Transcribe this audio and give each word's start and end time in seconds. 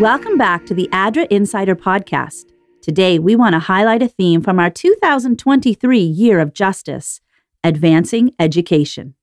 Welcome 0.00 0.36
back 0.36 0.66
to 0.66 0.74
the 0.74 0.88
ADRA 0.92 1.28
Insider 1.30 1.76
Podcast. 1.76 2.46
Today, 2.82 3.20
we 3.20 3.36
want 3.36 3.52
to 3.52 3.60
highlight 3.60 4.02
a 4.02 4.08
theme 4.08 4.40
from 4.40 4.58
our 4.58 4.68
2023 4.68 6.00
Year 6.00 6.40
of 6.40 6.52
Justice 6.52 7.20
Advancing 7.62 8.32
Education. 8.40 9.14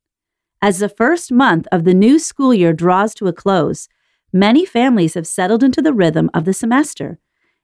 As 0.61 0.79
the 0.79 0.87
first 0.87 1.29
month 1.29 1.67
of 1.73 1.83
the 1.83 1.93
new 1.93 2.17
school 2.17 2.53
year 2.53 2.71
draws 2.71 3.13
to 3.15 3.27
a 3.27 3.33
close, 3.33 3.89
many 4.31 4.65
families 4.65 5.15
have 5.15 5.27
settled 5.27 5.61
into 5.61 5.81
the 5.81 5.93
rhythm 5.93 6.29
of 6.33 6.45
the 6.45 6.53
semester. 6.53 7.19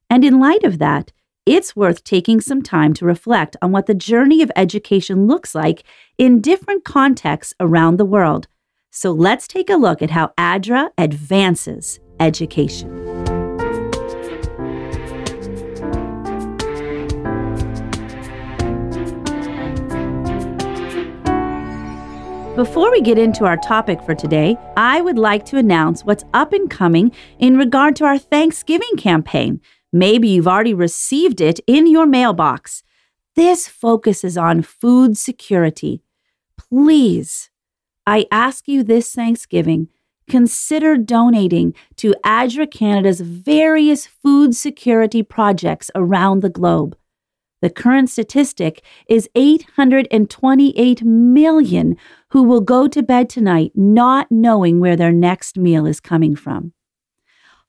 And 0.09 0.25
in 0.25 0.37
light 0.37 0.65
of 0.65 0.77
that, 0.79 1.13
it's 1.45 1.77
worth 1.77 2.03
taking 2.03 2.41
some 2.41 2.61
time 2.61 2.93
to 2.95 3.05
reflect 3.05 3.55
on 3.61 3.71
what 3.71 3.85
the 3.85 3.95
journey 3.95 4.41
of 4.41 4.51
education 4.57 5.27
looks 5.27 5.55
like 5.55 5.85
in 6.17 6.41
different 6.41 6.83
contexts 6.83 7.53
around 7.61 7.95
the 7.95 8.05
world. 8.05 8.49
So 8.91 9.13
let's 9.13 9.47
take 9.47 9.69
a 9.69 9.77
look 9.77 10.01
at 10.01 10.11
how 10.11 10.33
ADRA 10.37 10.89
advances 10.97 12.01
education. 12.19 12.97
Before 22.57 22.89
we 22.89 23.01
get 23.01 23.19
into 23.19 23.45
our 23.45 23.57
topic 23.57 24.01
for 24.01 24.15
today, 24.15 24.57
I 24.75 24.99
would 24.99 25.19
like 25.19 25.45
to 25.45 25.57
announce 25.57 26.03
what's 26.03 26.23
up 26.33 26.53
and 26.53 26.67
coming 26.67 27.11
in 27.37 27.55
regard 27.55 27.95
to 27.97 28.05
our 28.05 28.17
Thanksgiving 28.17 28.95
campaign. 28.97 29.61
Maybe 29.93 30.29
you've 30.29 30.47
already 30.47 30.73
received 30.73 31.39
it 31.39 31.59
in 31.67 31.85
your 31.85 32.07
mailbox. 32.07 32.81
This 33.35 33.67
focuses 33.67 34.39
on 34.39 34.63
food 34.63 35.19
security. 35.19 36.01
Please, 36.57 37.51
I 38.07 38.25
ask 38.31 38.67
you 38.67 38.81
this 38.81 39.13
Thanksgiving, 39.13 39.89
consider 40.29 40.97
donating 40.97 41.73
to 41.97 42.13
ADRA 42.25 42.69
Canada's 42.69 43.21
various 43.21 44.05
food 44.05 44.55
security 44.55 45.23
projects 45.23 45.89
around 45.95 46.41
the 46.41 46.49
globe. 46.49 46.97
The 47.61 47.69
current 47.71 48.09
statistic 48.09 48.83
is 49.09 49.29
828 49.33 51.03
million 51.03 51.97
who 52.29 52.43
will 52.43 52.61
go 52.61 52.87
to 52.87 53.01
bed 53.01 53.29
tonight 53.29 53.71
not 53.73 54.31
knowing 54.31 54.79
where 54.79 54.95
their 54.95 55.11
next 55.11 55.57
meal 55.57 55.87
is 55.87 55.99
coming 55.99 56.35
from. 56.35 56.73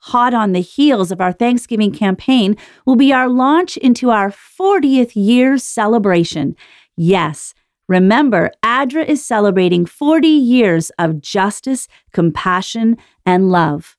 Hot 0.03 0.35
on 0.35 0.53
the 0.53 0.61
heels 0.61 1.11
of 1.11 1.21
our 1.21 1.33
Thanksgiving 1.33 1.91
campaign 1.91 2.57
will 2.87 2.97
be 2.97 3.13
our 3.13 3.29
launch 3.29 3.77
into 3.79 4.11
our 4.11 4.31
40th 4.31 5.13
year 5.15 5.59
celebration. 5.59 6.55
Yes, 6.97 7.55
remember, 7.89 8.51
ADRA 8.63 9.05
is 9.05 9.25
celebrating 9.25 9.87
40 9.87 10.29
years 10.29 10.91
of 10.99 11.21
justice, 11.21 11.89
compassion, 12.13 12.97
and 13.27 13.51
love. 13.51 13.97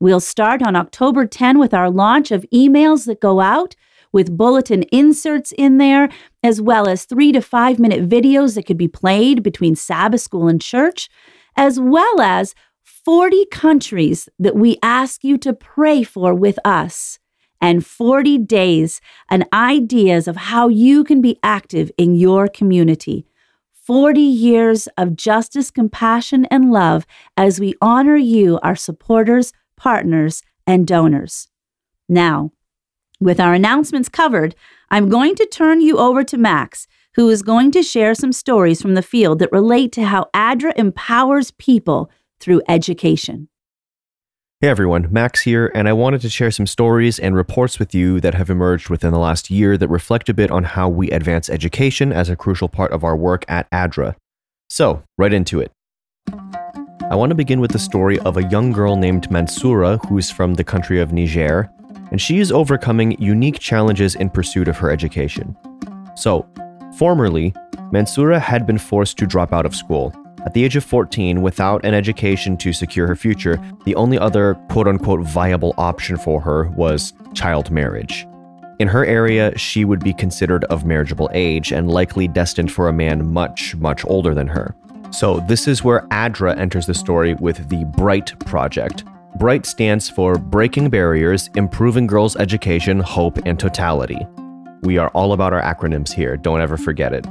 We'll 0.00 0.20
start 0.20 0.62
on 0.62 0.74
October 0.74 1.26
10 1.26 1.58
with 1.58 1.74
our 1.74 1.90
launch 1.90 2.30
of 2.30 2.46
emails 2.52 3.06
that 3.06 3.20
go 3.20 3.40
out 3.40 3.76
with 4.12 4.36
bulletin 4.36 4.82
inserts 4.84 5.52
in 5.56 5.78
there, 5.78 6.08
as 6.42 6.60
well 6.60 6.88
as 6.88 7.04
three 7.04 7.32
to 7.32 7.40
five 7.40 7.78
minute 7.78 8.08
videos 8.08 8.54
that 8.54 8.66
could 8.66 8.76
be 8.76 8.88
played 8.88 9.42
between 9.42 9.74
Sabbath 9.74 10.20
school 10.20 10.48
and 10.48 10.60
church, 10.60 11.08
as 11.56 11.80
well 11.80 12.20
as 12.20 12.54
40 12.84 13.46
countries 13.46 14.28
that 14.38 14.54
we 14.54 14.78
ask 14.82 15.24
you 15.24 15.38
to 15.38 15.52
pray 15.52 16.02
for 16.02 16.34
with 16.34 16.58
us, 16.64 17.18
and 17.60 17.86
40 17.86 18.38
days 18.38 19.00
and 19.30 19.46
ideas 19.52 20.28
of 20.28 20.36
how 20.36 20.68
you 20.68 21.04
can 21.04 21.20
be 21.20 21.38
active 21.42 21.90
in 21.96 22.14
your 22.14 22.48
community. 22.48 23.26
40 23.82 24.20
years 24.20 24.88
of 24.96 25.16
justice, 25.16 25.70
compassion, 25.70 26.46
and 26.46 26.70
love 26.70 27.04
as 27.36 27.58
we 27.58 27.74
honor 27.82 28.16
you, 28.16 28.60
our 28.62 28.76
supporters, 28.76 29.52
partners, 29.76 30.42
and 30.66 30.86
donors. 30.86 31.48
Now, 32.08 32.52
with 33.20 33.40
our 33.40 33.54
announcements 33.54 34.08
covered, 34.08 34.54
I'm 34.90 35.08
going 35.08 35.34
to 35.36 35.46
turn 35.46 35.80
you 35.80 35.98
over 35.98 36.22
to 36.24 36.38
Max, 36.38 36.86
who 37.14 37.28
is 37.28 37.42
going 37.42 37.72
to 37.72 37.82
share 37.82 38.14
some 38.14 38.32
stories 38.32 38.80
from 38.80 38.94
the 38.94 39.02
field 39.02 39.38
that 39.40 39.52
relate 39.52 39.92
to 39.92 40.04
how 40.04 40.26
ADRA 40.34 40.72
empowers 40.76 41.50
people 41.52 42.10
through 42.40 42.62
education. 42.68 43.48
Hey 44.62 44.68
everyone, 44.68 45.08
Max 45.10 45.40
here, 45.40 45.72
and 45.74 45.88
I 45.88 45.92
wanted 45.92 46.20
to 46.20 46.28
share 46.28 46.52
some 46.52 46.68
stories 46.68 47.18
and 47.18 47.34
reports 47.34 47.80
with 47.80 47.96
you 47.96 48.20
that 48.20 48.34
have 48.34 48.48
emerged 48.48 48.90
within 48.90 49.10
the 49.10 49.18
last 49.18 49.50
year 49.50 49.76
that 49.76 49.88
reflect 49.88 50.28
a 50.28 50.34
bit 50.34 50.52
on 50.52 50.62
how 50.62 50.88
we 50.88 51.10
advance 51.10 51.50
education 51.50 52.12
as 52.12 52.28
a 52.28 52.36
crucial 52.36 52.68
part 52.68 52.92
of 52.92 53.02
our 53.02 53.16
work 53.16 53.44
at 53.48 53.68
ADRA. 53.72 54.14
So, 54.70 55.02
right 55.18 55.32
into 55.32 55.58
it. 55.58 55.72
I 57.10 57.16
want 57.16 57.30
to 57.30 57.34
begin 57.34 57.58
with 57.58 57.72
the 57.72 57.80
story 57.80 58.20
of 58.20 58.36
a 58.36 58.48
young 58.50 58.70
girl 58.70 58.94
named 58.94 59.28
Mansoura 59.30 59.98
who 60.06 60.16
is 60.16 60.30
from 60.30 60.54
the 60.54 60.62
country 60.62 61.00
of 61.00 61.12
Niger 61.12 61.68
and 62.12 62.20
she 62.20 62.38
is 62.38 62.52
overcoming 62.52 63.20
unique 63.20 63.58
challenges 63.58 64.14
in 64.14 64.30
pursuit 64.30 64.68
of 64.68 64.76
her 64.76 64.92
education. 64.92 65.56
So, 66.14 66.48
formerly, 66.96 67.50
Mansoura 67.92 68.40
had 68.40 68.64
been 68.64 68.78
forced 68.78 69.18
to 69.18 69.26
drop 69.26 69.52
out 69.52 69.66
of 69.66 69.74
school. 69.74 70.14
At 70.44 70.54
the 70.54 70.64
age 70.64 70.76
of 70.76 70.84
14, 70.84 71.40
without 71.40 71.84
an 71.84 71.94
education 71.94 72.56
to 72.58 72.72
secure 72.72 73.06
her 73.06 73.14
future, 73.14 73.60
the 73.84 73.94
only 73.94 74.18
other 74.18 74.54
quote 74.70 74.88
unquote 74.88 75.20
viable 75.20 75.74
option 75.78 76.16
for 76.16 76.40
her 76.40 76.64
was 76.70 77.12
child 77.32 77.70
marriage. 77.70 78.26
In 78.80 78.88
her 78.88 79.06
area, 79.06 79.56
she 79.56 79.84
would 79.84 80.02
be 80.02 80.12
considered 80.12 80.64
of 80.64 80.84
marriageable 80.84 81.30
age 81.32 81.72
and 81.72 81.90
likely 81.90 82.26
destined 82.26 82.72
for 82.72 82.88
a 82.88 82.92
man 82.92 83.32
much, 83.32 83.76
much 83.76 84.04
older 84.06 84.34
than 84.34 84.48
her. 84.48 84.74
So, 85.12 85.40
this 85.46 85.68
is 85.68 85.84
where 85.84 86.06
ADRA 86.10 86.58
enters 86.58 86.86
the 86.86 86.94
story 86.94 87.34
with 87.34 87.68
the 87.68 87.84
BRIGHT 87.84 88.38
project, 88.46 89.04
BRIGHT 89.36 89.66
stands 89.66 90.10
for 90.10 90.36
Breaking 90.36 90.90
Barriers, 90.90 91.48
Improving 91.54 92.06
Girls' 92.06 92.36
Education, 92.36 93.00
Hope, 93.00 93.38
and 93.46 93.58
Totality. 93.58 94.26
We 94.82 94.98
are 94.98 95.08
all 95.10 95.32
about 95.32 95.52
our 95.52 95.62
acronyms 95.62 96.12
here, 96.12 96.36
don't 96.36 96.60
ever 96.60 96.76
forget 96.76 97.12
it. 97.12 97.26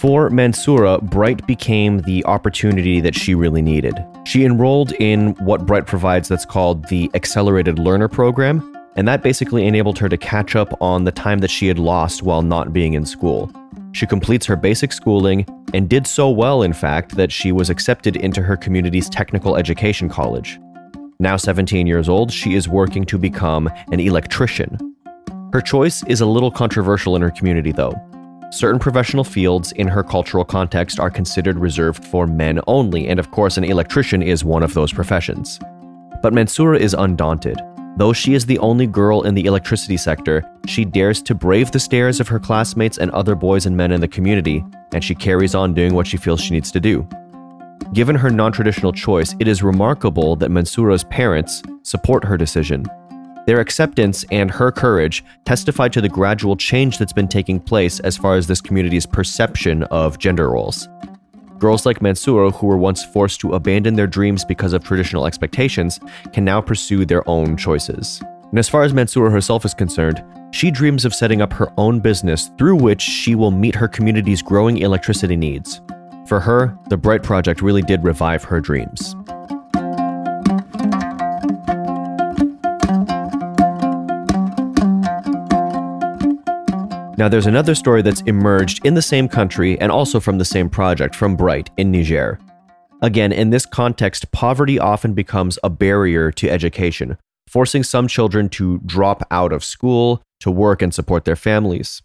For 0.00 0.30
Mansoura, 0.30 0.98
Bright 1.02 1.46
became 1.46 1.98
the 1.98 2.24
opportunity 2.24 3.02
that 3.02 3.14
she 3.14 3.34
really 3.34 3.60
needed. 3.60 4.02
She 4.24 4.46
enrolled 4.46 4.92
in 4.92 5.34
what 5.44 5.66
Bright 5.66 5.86
provides 5.86 6.26
that's 6.26 6.46
called 6.46 6.88
the 6.88 7.10
Accelerated 7.12 7.78
Learner 7.78 8.08
Program, 8.08 8.74
and 8.96 9.06
that 9.06 9.22
basically 9.22 9.66
enabled 9.66 9.98
her 9.98 10.08
to 10.08 10.16
catch 10.16 10.56
up 10.56 10.74
on 10.80 11.04
the 11.04 11.12
time 11.12 11.40
that 11.40 11.50
she 11.50 11.68
had 11.68 11.78
lost 11.78 12.22
while 12.22 12.40
not 12.40 12.72
being 12.72 12.94
in 12.94 13.04
school. 13.04 13.52
She 13.92 14.06
completes 14.06 14.46
her 14.46 14.56
basic 14.56 14.94
schooling 14.94 15.44
and 15.74 15.86
did 15.86 16.06
so 16.06 16.30
well, 16.30 16.62
in 16.62 16.72
fact, 16.72 17.16
that 17.16 17.30
she 17.30 17.52
was 17.52 17.68
accepted 17.68 18.16
into 18.16 18.40
her 18.40 18.56
community's 18.56 19.10
technical 19.10 19.54
education 19.54 20.08
college. 20.08 20.58
Now 21.18 21.36
17 21.36 21.86
years 21.86 22.08
old, 22.08 22.32
she 22.32 22.54
is 22.54 22.66
working 22.66 23.04
to 23.04 23.18
become 23.18 23.68
an 23.92 24.00
electrician. 24.00 24.78
Her 25.52 25.60
choice 25.60 26.02
is 26.04 26.22
a 26.22 26.26
little 26.26 26.50
controversial 26.50 27.16
in 27.16 27.20
her 27.20 27.30
community, 27.30 27.72
though. 27.72 27.92
Certain 28.50 28.80
professional 28.80 29.22
fields 29.22 29.70
in 29.72 29.86
her 29.86 30.02
cultural 30.02 30.44
context 30.44 30.98
are 30.98 31.10
considered 31.10 31.56
reserved 31.56 32.04
for 32.04 32.26
men 32.26 32.60
only, 32.66 33.06
and 33.06 33.20
of 33.20 33.30
course, 33.30 33.56
an 33.56 33.62
electrician 33.62 34.22
is 34.22 34.44
one 34.44 34.64
of 34.64 34.74
those 34.74 34.92
professions. 34.92 35.60
But 36.20 36.32
Mansoura 36.32 36.78
is 36.78 36.92
undaunted. 36.94 37.60
Though 37.96 38.12
she 38.12 38.34
is 38.34 38.46
the 38.46 38.58
only 38.58 38.88
girl 38.88 39.22
in 39.22 39.34
the 39.34 39.44
electricity 39.44 39.96
sector, 39.96 40.42
she 40.66 40.84
dares 40.84 41.22
to 41.22 41.34
brave 41.34 41.70
the 41.70 41.78
stares 41.78 42.18
of 42.18 42.26
her 42.26 42.40
classmates 42.40 42.98
and 42.98 43.12
other 43.12 43.36
boys 43.36 43.66
and 43.66 43.76
men 43.76 43.92
in 43.92 44.00
the 44.00 44.08
community, 44.08 44.64
and 44.92 45.04
she 45.04 45.14
carries 45.14 45.54
on 45.54 45.72
doing 45.72 45.94
what 45.94 46.08
she 46.08 46.16
feels 46.16 46.40
she 46.40 46.54
needs 46.54 46.72
to 46.72 46.80
do. 46.80 47.06
Given 47.92 48.16
her 48.16 48.30
non 48.30 48.50
traditional 48.50 48.92
choice, 48.92 49.34
it 49.38 49.46
is 49.46 49.62
remarkable 49.62 50.34
that 50.36 50.50
Mansoura's 50.50 51.04
parents 51.04 51.62
support 51.82 52.24
her 52.24 52.36
decision. 52.36 52.84
Their 53.50 53.58
acceptance 53.58 54.24
and 54.30 54.48
her 54.48 54.70
courage 54.70 55.24
testify 55.44 55.88
to 55.88 56.00
the 56.00 56.08
gradual 56.08 56.56
change 56.56 56.98
that's 56.98 57.12
been 57.12 57.26
taking 57.26 57.58
place 57.58 57.98
as 57.98 58.16
far 58.16 58.36
as 58.36 58.46
this 58.46 58.60
community's 58.60 59.06
perception 59.06 59.82
of 59.90 60.20
gender 60.20 60.50
roles. 60.50 60.88
Girls 61.58 61.84
like 61.84 61.98
Mansoura, 61.98 62.54
who 62.54 62.68
were 62.68 62.78
once 62.78 63.04
forced 63.06 63.40
to 63.40 63.54
abandon 63.54 63.94
their 63.94 64.06
dreams 64.06 64.44
because 64.44 64.72
of 64.72 64.84
traditional 64.84 65.26
expectations, 65.26 65.98
can 66.32 66.44
now 66.44 66.60
pursue 66.60 67.04
their 67.04 67.28
own 67.28 67.56
choices. 67.56 68.22
And 68.50 68.58
as 68.60 68.68
far 68.68 68.84
as 68.84 68.92
Mansoura 68.92 69.32
herself 69.32 69.64
is 69.64 69.74
concerned, 69.74 70.22
she 70.52 70.70
dreams 70.70 71.04
of 71.04 71.12
setting 71.12 71.42
up 71.42 71.52
her 71.54 71.72
own 71.76 71.98
business 71.98 72.52
through 72.56 72.76
which 72.76 73.02
she 73.02 73.34
will 73.34 73.50
meet 73.50 73.74
her 73.74 73.88
community's 73.88 74.42
growing 74.42 74.78
electricity 74.78 75.34
needs. 75.34 75.80
For 76.28 76.38
her, 76.38 76.78
the 76.88 76.96
Bright 76.96 77.24
Project 77.24 77.62
really 77.62 77.82
did 77.82 78.04
revive 78.04 78.44
her 78.44 78.60
dreams. 78.60 79.16
Now, 87.20 87.28
there's 87.28 87.46
another 87.46 87.74
story 87.74 88.00
that's 88.00 88.22
emerged 88.22 88.86
in 88.86 88.94
the 88.94 89.02
same 89.02 89.28
country 89.28 89.78
and 89.78 89.92
also 89.92 90.20
from 90.20 90.38
the 90.38 90.44
same 90.46 90.70
project 90.70 91.14
from 91.14 91.36
Bright 91.36 91.68
in 91.76 91.90
Niger. 91.90 92.38
Again, 93.02 93.30
in 93.30 93.50
this 93.50 93.66
context, 93.66 94.32
poverty 94.32 94.78
often 94.78 95.12
becomes 95.12 95.58
a 95.62 95.68
barrier 95.68 96.32
to 96.32 96.48
education, 96.48 97.18
forcing 97.46 97.82
some 97.82 98.08
children 98.08 98.48
to 98.48 98.78
drop 98.86 99.22
out 99.30 99.52
of 99.52 99.62
school 99.62 100.22
to 100.40 100.50
work 100.50 100.80
and 100.80 100.94
support 100.94 101.26
their 101.26 101.36
families. 101.36 102.00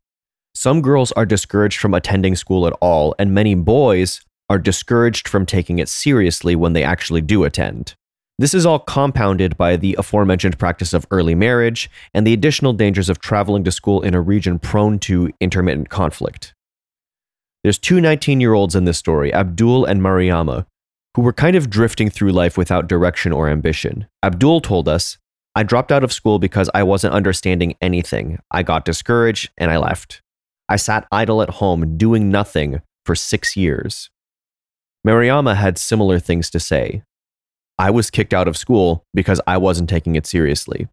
Some 0.54 0.82
girls 0.82 1.14
are 1.14 1.26
discouraged 1.26 1.80
from 1.80 1.94
attending 1.94 2.36
school 2.36 2.68
at 2.68 2.74
all, 2.82 3.16
and 3.18 3.34
many 3.34 3.56
boys 3.56 4.20
are 4.50 4.60
discouraged 4.60 5.30
from 5.30 5.46
taking 5.46 5.80
it 5.80 5.88
seriously 5.88 6.58
when 6.58 6.74
they 6.74 6.84
actually 6.84 7.22
do 7.22 7.46
attend. 7.46 7.96
This 8.38 8.54
is 8.54 8.66
all 8.66 8.80
compounded 8.80 9.56
by 9.56 9.78
the 9.78 9.96
aforementioned 9.98 10.60
practice 10.60 10.94
of 10.94 11.08
early 11.10 11.36
marriage 11.36 11.90
and 12.14 12.28
the 12.28 12.34
additional 12.34 12.74
dangers 12.74 13.08
of 13.08 13.20
traveling 13.20 13.64
to 13.64 13.72
school 13.72 14.02
in 14.02 14.14
a 14.14 14.20
region 14.20 14.60
prone 14.60 15.00
to 15.00 15.32
intermittent 15.40 15.90
conflict. 15.90 16.54
There's 17.64 17.80
two 17.80 18.02
19 18.02 18.42
year 18.42 18.54
olds 18.54 18.76
in 18.76 18.84
this 18.84 18.98
story, 18.98 19.34
Abdul 19.34 19.86
and 19.86 20.02
Mariama, 20.02 20.66
who 21.16 21.22
were 21.22 21.32
kind 21.32 21.56
of 21.56 21.70
drifting 21.70 22.10
through 22.10 22.34
life 22.34 22.58
without 22.58 22.88
direction 22.90 23.32
or 23.32 23.48
ambition. 23.48 24.06
Abdul 24.22 24.60
told 24.60 24.90
us, 24.90 25.18
I 25.56 25.64
dropped 25.64 25.94
out 25.94 26.04
of 26.04 26.12
school 26.12 26.38
because 26.38 26.70
I 26.74 26.84
wasn't 26.84 27.14
understanding 27.14 27.76
anything. 27.80 28.40
I 28.52 28.64
got 28.64 28.84
discouraged 28.84 29.52
and 29.58 29.72
I 29.72 29.78
left. 29.78 30.22
I 30.68 30.76
sat 30.76 31.08
idle 31.10 31.42
at 31.42 31.52
home 31.52 31.98
doing 31.98 32.30
nothing 32.30 32.82
for 33.06 33.16
six 33.16 33.56
years. 33.56 34.10
Mariama 35.08 35.56
had 35.56 35.78
similar 35.78 36.20
things 36.20 36.50
to 36.50 36.60
say. 36.60 37.04
I 37.78 37.90
was 37.92 38.10
kicked 38.10 38.34
out 38.34 38.48
of 38.48 38.58
school 38.58 39.04
because 39.14 39.42
I 39.46 39.58
wasn't 39.58 39.90
taking 39.90 40.16
it 40.16 40.26
seriously. 40.26 40.88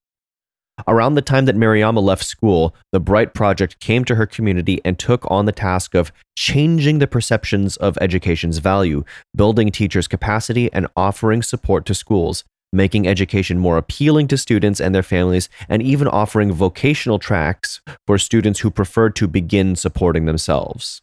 Around 0.88 1.14
the 1.14 1.23
time 1.23 1.44
that 1.44 1.56
Mariama 1.56 2.02
left 2.02 2.25
school, 2.25 2.75
the 2.93 2.99
Bright 3.00 3.34
Project 3.34 3.79
came 3.79 4.05
to 4.05 4.14
her 4.14 4.26
community 4.26 4.81
and 4.84 4.99
took 4.99 5.31
on 5.31 5.44
the 5.44 5.52
task 5.52 5.94
of 5.94 6.11
changing 6.37 6.99
the 6.99 7.06
perceptions 7.06 7.76
of 7.76 7.99
education's 8.00 8.58
value, 8.58 9.05
building 9.34 9.70
teachers' 9.70 10.08
capacity, 10.08 10.73
and 10.73 10.88
offering 10.96 11.43
support 11.43 11.84
to 11.87 11.94
schools, 11.94 12.43
making 12.73 13.06
education 13.06 13.58
more 13.58 13.76
appealing 13.76 14.26
to 14.29 14.38
students 14.38 14.81
and 14.81 14.94
their 14.94 15.02
families, 15.02 15.49
and 15.69 15.82
even 15.82 16.08
offering 16.08 16.52
vocational 16.52 17.19
tracks 17.19 17.81
for 18.06 18.19
students 18.19 18.61
who 18.61 18.70
preferred 18.70 19.14
to 19.14 19.29
begin 19.29 19.76
supporting 19.76 20.25
themselves. 20.25 21.02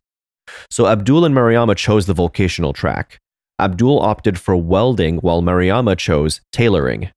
So 0.70 0.88
Abdul 0.88 1.26
and 1.26 1.36
Mariama 1.36 1.76
chose 1.76 2.08
the 2.08 2.14
vocational 2.14 2.74
track. 2.74 3.20
Abdul 3.60 4.00
opted 4.00 4.40
for 4.40 4.56
welding 4.56 5.18
while 5.18 5.42
Mariama 5.42 5.98
chose 5.98 6.40
tailoring. 6.52 7.12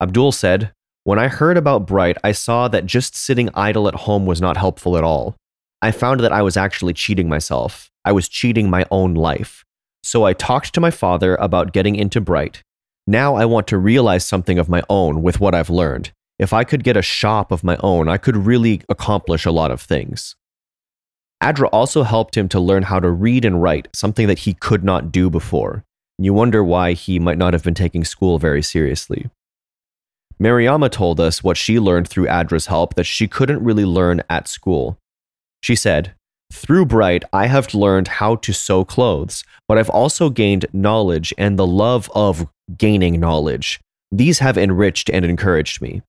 Abdul 0.00 0.32
said, 0.32 0.72
When 1.04 1.18
I 1.18 1.28
heard 1.28 1.56
about 1.56 1.86
Bright, 1.86 2.18
I 2.22 2.32
saw 2.32 2.68
that 2.68 2.84
just 2.84 3.16
sitting 3.16 3.48
idle 3.54 3.88
at 3.88 3.94
home 3.94 4.26
was 4.26 4.40
not 4.40 4.58
helpful 4.58 4.98
at 4.98 5.04
all. 5.04 5.34
I 5.80 5.92
found 5.92 6.20
that 6.20 6.32
I 6.32 6.42
was 6.42 6.56
actually 6.56 6.92
cheating 6.92 7.28
myself. 7.28 7.90
I 8.04 8.12
was 8.12 8.28
cheating 8.28 8.68
my 8.68 8.84
own 8.90 9.14
life. 9.14 9.64
So 10.02 10.24
I 10.24 10.34
talked 10.34 10.74
to 10.74 10.80
my 10.80 10.90
father 10.90 11.36
about 11.36 11.72
getting 11.72 11.96
into 11.96 12.20
Bright. 12.20 12.62
Now 13.06 13.34
I 13.34 13.46
want 13.46 13.66
to 13.68 13.78
realize 13.78 14.26
something 14.26 14.58
of 14.58 14.68
my 14.68 14.82
own 14.90 15.22
with 15.22 15.40
what 15.40 15.54
I've 15.54 15.70
learned. 15.70 16.12
If 16.38 16.52
I 16.52 16.64
could 16.64 16.84
get 16.84 16.96
a 16.96 17.02
shop 17.02 17.52
of 17.52 17.64
my 17.64 17.78
own, 17.80 18.08
I 18.08 18.18
could 18.18 18.36
really 18.36 18.82
accomplish 18.88 19.46
a 19.46 19.52
lot 19.52 19.70
of 19.70 19.80
things. 19.80 20.36
ADRA 21.44 21.68
also 21.72 22.04
helped 22.04 22.38
him 22.38 22.48
to 22.48 22.58
learn 22.58 22.84
how 22.84 22.98
to 22.98 23.10
read 23.10 23.44
and 23.44 23.60
write, 23.62 23.88
something 23.92 24.28
that 24.28 24.40
he 24.40 24.54
could 24.54 24.82
not 24.82 25.12
do 25.12 25.28
before. 25.28 25.84
You 26.18 26.32
wonder 26.32 26.64
why 26.64 26.94
he 26.94 27.18
might 27.18 27.36
not 27.36 27.52
have 27.52 27.62
been 27.62 27.74
taking 27.74 28.02
school 28.02 28.38
very 28.38 28.62
seriously. 28.62 29.28
Mariama 30.40 30.90
told 30.90 31.20
us 31.20 31.44
what 31.44 31.58
she 31.58 31.78
learned 31.78 32.08
through 32.08 32.28
ADRA's 32.28 32.66
help 32.66 32.94
that 32.94 33.04
she 33.04 33.28
couldn't 33.28 33.62
really 33.62 33.84
learn 33.84 34.22
at 34.30 34.48
school. 34.48 34.96
She 35.62 35.76
said, 35.76 36.14
Through 36.50 36.86
Bright, 36.86 37.24
I 37.30 37.46
have 37.48 37.74
learned 37.74 38.08
how 38.08 38.36
to 38.36 38.54
sew 38.54 38.86
clothes, 38.86 39.44
but 39.68 39.76
I've 39.76 39.90
also 39.90 40.30
gained 40.30 40.64
knowledge 40.72 41.34
and 41.36 41.58
the 41.58 41.66
love 41.66 42.10
of 42.14 42.48
gaining 42.78 43.20
knowledge. 43.20 43.80
These 44.10 44.38
have 44.38 44.56
enriched 44.56 45.10
and 45.10 45.26
encouraged 45.26 45.82
me. 45.82 46.00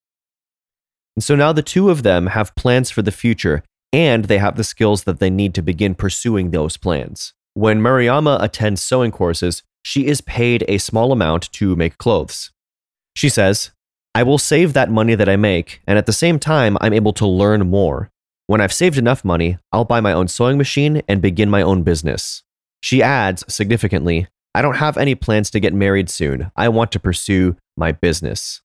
And 1.17 1.23
so 1.23 1.35
now 1.35 1.51
the 1.51 1.61
two 1.61 1.89
of 1.89 2.03
them 2.03 2.27
have 2.27 2.55
plans 2.55 2.89
for 2.89 3.01
the 3.01 3.11
future 3.11 3.63
and 3.95 4.25
they 4.25 4.39
have 4.39 4.57
the 4.57 4.63
skills 4.65 5.05
that 5.05 5.19
they 5.19 5.29
need 5.29 5.53
to 5.53 5.61
begin 5.61 5.95
pursuing 5.95 6.51
those 6.51 6.75
plans. 6.75 7.33
When 7.53 7.79
Mariama 7.79 8.43
attends 8.43 8.81
sewing 8.81 9.09
courses, 9.09 9.63
she 9.83 10.07
is 10.07 10.19
paid 10.19 10.65
a 10.67 10.79
small 10.79 11.13
amount 11.13 11.49
to 11.53 11.77
make 11.77 11.97
clothes. 11.97 12.51
She 13.15 13.29
says, 13.29 13.71
I 14.13 14.23
will 14.23 14.37
save 14.37 14.73
that 14.73 14.91
money 14.91 15.15
that 15.15 15.29
I 15.29 15.37
make, 15.37 15.79
and 15.87 15.97
at 15.97 16.07
the 16.07 16.11
same 16.11 16.39
time, 16.39 16.77
I'm 16.81 16.91
able 16.91 17.13
to 17.13 17.25
learn 17.25 17.69
more. 17.69 18.11
When 18.47 18.59
I've 18.59 18.73
saved 18.73 18.97
enough 18.97 19.23
money, 19.23 19.59
I'll 19.71 19.85
buy 19.85 20.01
my 20.01 20.11
own 20.11 20.27
sewing 20.27 20.57
machine 20.57 21.01
and 21.07 21.21
begin 21.21 21.49
my 21.49 21.61
own 21.61 21.83
business. 21.83 22.43
She 22.81 23.01
adds 23.01 23.45
significantly, 23.47 24.27
I 24.53 24.61
don't 24.61 24.75
have 24.75 24.97
any 24.97 25.15
plans 25.15 25.49
to 25.51 25.61
get 25.61 25.73
married 25.73 26.09
soon. 26.09 26.51
I 26.57 26.67
want 26.67 26.91
to 26.91 26.99
pursue 26.99 27.55
my 27.77 27.93
business. 27.93 28.61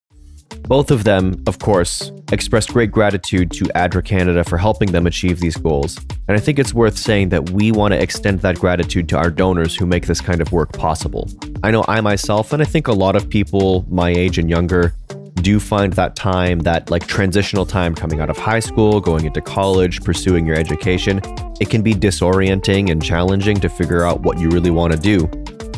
Both 0.62 0.90
of 0.90 1.04
them, 1.04 1.42
of 1.46 1.58
course, 1.58 2.12
expressed 2.32 2.72
great 2.72 2.92
gratitude 2.92 3.50
to 3.52 3.64
ADRA 3.74 4.04
Canada 4.04 4.44
for 4.44 4.56
helping 4.56 4.92
them 4.92 5.06
achieve 5.06 5.40
these 5.40 5.56
goals. 5.56 5.98
And 6.28 6.36
I 6.36 6.40
think 6.40 6.58
it's 6.58 6.72
worth 6.72 6.96
saying 6.96 7.30
that 7.30 7.50
we 7.50 7.72
want 7.72 7.92
to 7.92 8.00
extend 8.00 8.40
that 8.40 8.56
gratitude 8.56 9.08
to 9.08 9.18
our 9.18 9.30
donors 9.30 9.76
who 9.76 9.86
make 9.86 10.06
this 10.06 10.20
kind 10.20 10.40
of 10.40 10.52
work 10.52 10.72
possible. 10.72 11.28
I 11.62 11.70
know 11.70 11.84
I 11.88 12.00
myself, 12.00 12.52
and 12.52 12.62
I 12.62 12.66
think 12.66 12.86
a 12.86 12.92
lot 12.92 13.16
of 13.16 13.28
people 13.28 13.84
my 13.88 14.10
age 14.10 14.38
and 14.38 14.48
younger, 14.48 14.94
do 15.42 15.58
find 15.58 15.92
that 15.94 16.16
time, 16.16 16.60
that 16.60 16.90
like 16.90 17.06
transitional 17.06 17.66
time 17.66 17.94
coming 17.94 18.20
out 18.20 18.30
of 18.30 18.36
high 18.36 18.60
school, 18.60 19.00
going 19.00 19.24
into 19.24 19.40
college, 19.40 20.02
pursuing 20.02 20.46
your 20.46 20.56
education, 20.56 21.20
it 21.60 21.70
can 21.70 21.82
be 21.82 21.94
disorienting 21.94 22.90
and 22.90 23.02
challenging 23.02 23.58
to 23.60 23.68
figure 23.68 24.04
out 24.04 24.20
what 24.20 24.38
you 24.38 24.48
really 24.50 24.70
want 24.70 24.92
to 24.92 24.98
do. 24.98 25.24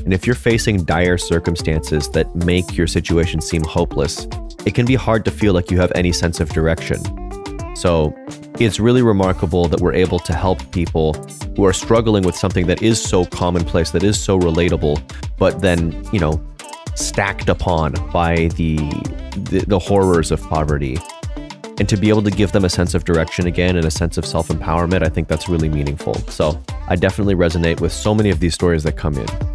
And 0.04 0.12
if 0.12 0.26
you're 0.26 0.34
facing 0.34 0.84
dire 0.84 1.16
circumstances 1.16 2.08
that 2.10 2.34
make 2.34 2.76
your 2.76 2.88
situation 2.88 3.40
seem 3.40 3.62
hopeless, 3.62 4.26
it 4.64 4.74
can 4.74 4.86
be 4.86 4.94
hard 4.94 5.24
to 5.24 5.30
feel 5.30 5.52
like 5.52 5.70
you 5.70 5.78
have 5.78 5.92
any 5.94 6.12
sense 6.12 6.40
of 6.40 6.48
direction. 6.50 7.00
So 7.74 8.14
it's 8.60 8.78
really 8.78 9.02
remarkable 9.02 9.66
that 9.68 9.80
we're 9.80 9.94
able 9.94 10.18
to 10.20 10.32
help 10.32 10.58
people 10.72 11.14
who 11.56 11.64
are 11.64 11.72
struggling 11.72 12.24
with 12.24 12.36
something 12.36 12.66
that 12.66 12.82
is 12.82 13.02
so 13.02 13.24
commonplace, 13.24 13.90
that 13.90 14.02
is 14.02 14.22
so 14.22 14.38
relatable, 14.38 15.02
but 15.38 15.60
then, 15.60 16.06
you 16.12 16.20
know, 16.20 16.40
stacked 16.94 17.48
upon 17.48 17.94
by 18.12 18.48
the, 18.56 18.76
the, 19.36 19.64
the 19.66 19.78
horrors 19.78 20.30
of 20.30 20.40
poverty. 20.42 20.98
And 21.78 21.88
to 21.88 21.96
be 21.96 22.10
able 22.10 22.22
to 22.22 22.30
give 22.30 22.52
them 22.52 22.64
a 22.64 22.68
sense 22.68 22.94
of 22.94 23.04
direction 23.04 23.46
again 23.46 23.76
and 23.76 23.86
a 23.86 23.90
sense 23.90 24.18
of 24.18 24.26
self 24.26 24.48
empowerment, 24.48 25.02
I 25.02 25.08
think 25.08 25.26
that's 25.26 25.48
really 25.48 25.68
meaningful. 25.68 26.14
So 26.28 26.62
I 26.86 26.96
definitely 26.96 27.34
resonate 27.34 27.80
with 27.80 27.92
so 27.92 28.14
many 28.14 28.30
of 28.30 28.40
these 28.40 28.54
stories 28.54 28.84
that 28.84 28.96
come 28.96 29.16
in. 29.16 29.51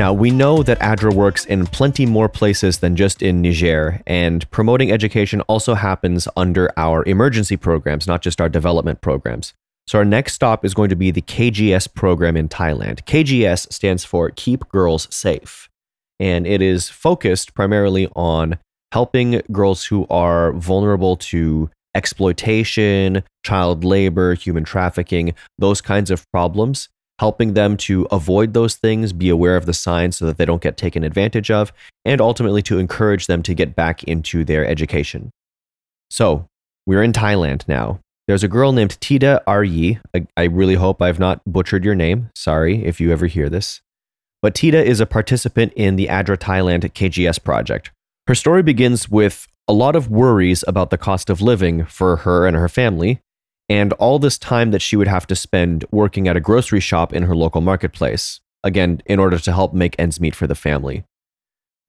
Now, 0.00 0.14
we 0.14 0.30
know 0.30 0.62
that 0.62 0.78
ADRA 0.80 1.12
works 1.12 1.44
in 1.44 1.66
plenty 1.66 2.06
more 2.06 2.30
places 2.30 2.78
than 2.78 2.96
just 2.96 3.20
in 3.20 3.42
Niger, 3.42 4.00
and 4.06 4.50
promoting 4.50 4.90
education 4.90 5.42
also 5.42 5.74
happens 5.74 6.26
under 6.38 6.72
our 6.78 7.04
emergency 7.04 7.58
programs, 7.58 8.06
not 8.06 8.22
just 8.22 8.40
our 8.40 8.48
development 8.48 9.02
programs. 9.02 9.52
So, 9.86 9.98
our 9.98 10.04
next 10.06 10.32
stop 10.32 10.64
is 10.64 10.72
going 10.72 10.88
to 10.88 10.96
be 10.96 11.10
the 11.10 11.20
KGS 11.20 11.92
program 11.92 12.34
in 12.34 12.48
Thailand. 12.48 13.04
KGS 13.04 13.70
stands 13.70 14.02
for 14.06 14.30
Keep 14.30 14.70
Girls 14.70 15.06
Safe, 15.14 15.68
and 16.18 16.46
it 16.46 16.62
is 16.62 16.88
focused 16.88 17.52
primarily 17.52 18.08
on 18.16 18.56
helping 18.92 19.42
girls 19.52 19.84
who 19.84 20.06
are 20.08 20.54
vulnerable 20.54 21.16
to 21.16 21.68
exploitation, 21.94 23.22
child 23.44 23.84
labor, 23.84 24.32
human 24.32 24.64
trafficking, 24.64 25.34
those 25.58 25.82
kinds 25.82 26.10
of 26.10 26.24
problems 26.30 26.88
helping 27.20 27.52
them 27.52 27.76
to 27.76 28.08
avoid 28.10 28.54
those 28.54 28.76
things, 28.76 29.12
be 29.12 29.28
aware 29.28 29.58
of 29.58 29.66
the 29.66 29.74
signs 29.74 30.16
so 30.16 30.24
that 30.24 30.38
they 30.38 30.46
don't 30.46 30.62
get 30.62 30.78
taken 30.78 31.04
advantage 31.04 31.50
of, 31.50 31.70
and 32.06 32.18
ultimately 32.18 32.62
to 32.62 32.78
encourage 32.78 33.26
them 33.26 33.42
to 33.42 33.52
get 33.52 33.76
back 33.76 34.02
into 34.04 34.42
their 34.42 34.66
education. 34.66 35.30
So, 36.08 36.46
we're 36.86 37.02
in 37.02 37.12
Thailand 37.12 37.68
now. 37.68 38.00
There's 38.26 38.42
a 38.42 38.48
girl 38.48 38.72
named 38.72 38.98
Tida 39.00 39.44
Aryi. 39.44 40.00
I, 40.34 40.44
really 40.44 40.76
hope 40.76 41.02
I've 41.02 41.18
not 41.18 41.42
butchered 41.44 41.84
your 41.84 41.94
name. 41.94 42.30
Sorry 42.34 42.86
if 42.86 43.02
you 43.02 43.12
ever 43.12 43.26
hear 43.26 43.50
this. 43.50 43.82
But 44.40 44.54
Tida 44.54 44.82
is 44.82 44.98
a 44.98 45.04
participant 45.04 45.74
in 45.76 45.96
the 45.96 46.06
ADRA 46.06 46.38
Thailand 46.38 46.84
KGS 46.84 47.44
project. 47.44 47.90
Her 48.28 48.34
story 48.34 48.62
begins 48.62 49.10
with 49.10 49.46
a 49.68 49.74
lot 49.74 49.94
of 49.94 50.10
worries 50.10 50.64
about 50.66 50.88
the 50.88 50.96
cost 50.96 51.28
of 51.28 51.42
living 51.42 51.84
for 51.84 52.16
her 52.16 52.46
and 52.46 52.56
her 52.56 52.68
family, 52.68 53.20
and 53.70 53.92
all 53.94 54.18
this 54.18 54.36
time 54.36 54.72
that 54.72 54.82
she 54.82 54.96
would 54.96 55.06
have 55.06 55.28
to 55.28 55.36
spend 55.36 55.84
working 55.92 56.26
at 56.26 56.36
a 56.36 56.40
grocery 56.40 56.80
shop 56.80 57.12
in 57.12 57.22
her 57.22 57.36
local 57.36 57.60
marketplace, 57.60 58.40
again, 58.64 59.00
in 59.06 59.20
order 59.20 59.38
to 59.38 59.52
help 59.52 59.72
make 59.72 59.94
ends 59.96 60.20
meet 60.20 60.34
for 60.34 60.48
the 60.48 60.56
family. 60.56 61.04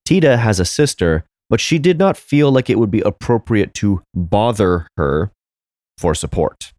Tita 0.06 0.38
has 0.38 0.60
a 0.60 0.66
sister, 0.66 1.26
but 1.50 1.60
she 1.60 1.80
did 1.80 1.98
not 1.98 2.18
feel 2.18 2.52
like 2.52 2.70
it 2.70 2.78
would 2.78 2.92
be 2.92 3.02
appropriate 3.02 3.74
to 3.74 4.04
bother 4.14 4.88
her 4.96 5.32
for 5.98 6.14
support. 6.14 6.72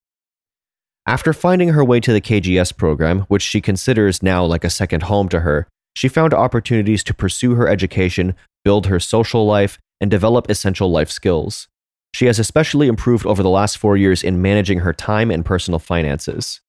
After 1.04 1.32
finding 1.32 1.70
her 1.70 1.84
way 1.84 1.98
to 1.98 2.12
the 2.12 2.20
KGS 2.20 2.76
program, 2.76 3.22
which 3.22 3.42
she 3.42 3.60
considers 3.60 4.22
now 4.22 4.44
like 4.44 4.62
a 4.62 4.70
second 4.70 5.02
home 5.04 5.28
to 5.30 5.40
her, 5.40 5.66
she 5.96 6.06
found 6.06 6.32
opportunities 6.32 7.02
to 7.04 7.12
pursue 7.12 7.56
her 7.56 7.66
education, 7.66 8.36
build 8.64 8.86
her 8.86 9.00
social 9.00 9.44
life, 9.44 9.80
and 10.00 10.12
develop 10.12 10.48
essential 10.48 10.92
life 10.92 11.10
skills. 11.10 11.66
She 12.14 12.26
has 12.26 12.38
especially 12.38 12.88
improved 12.88 13.26
over 13.26 13.42
the 13.42 13.48
last 13.48 13.78
four 13.78 13.96
years 13.96 14.22
in 14.22 14.42
managing 14.42 14.80
her 14.80 14.92
time 14.92 15.30
and 15.30 15.44
personal 15.44 15.78
finances. 15.78 16.60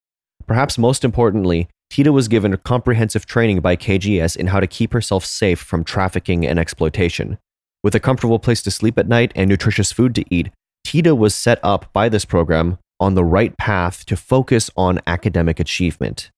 Perhaps 0.47 0.77
most 0.77 1.03
importantly, 1.03 1.67
Tita 1.89 2.12
was 2.12 2.27
given 2.27 2.57
comprehensive 2.57 3.25
training 3.25 3.59
by 3.59 3.75
KGS 3.75 4.35
in 4.35 4.47
how 4.47 4.59
to 4.59 4.67
keep 4.67 4.93
herself 4.93 5.25
safe 5.25 5.59
from 5.59 5.83
trafficking 5.83 6.45
and 6.45 6.57
exploitation. 6.57 7.38
With 7.83 7.93
a 7.93 8.00
comfortable 8.00 8.39
place 8.39 8.62
to 8.63 8.71
sleep 8.71 8.97
at 8.97 9.07
night 9.07 9.31
and 9.35 9.50
nutritious 9.50 9.91
food 9.91 10.15
to 10.15 10.25
eat, 10.33 10.50
Tita 10.83 11.13
was 11.13 11.35
set 11.35 11.59
up 11.62 11.91
by 11.93 12.09
this 12.09 12.25
program 12.25 12.77
on 13.00 13.15
the 13.15 13.23
right 13.23 13.55
path 13.57 14.05
to 14.05 14.15
focus 14.15 14.71
on 14.77 15.01
academic 15.05 15.59
achievement. 15.59 16.31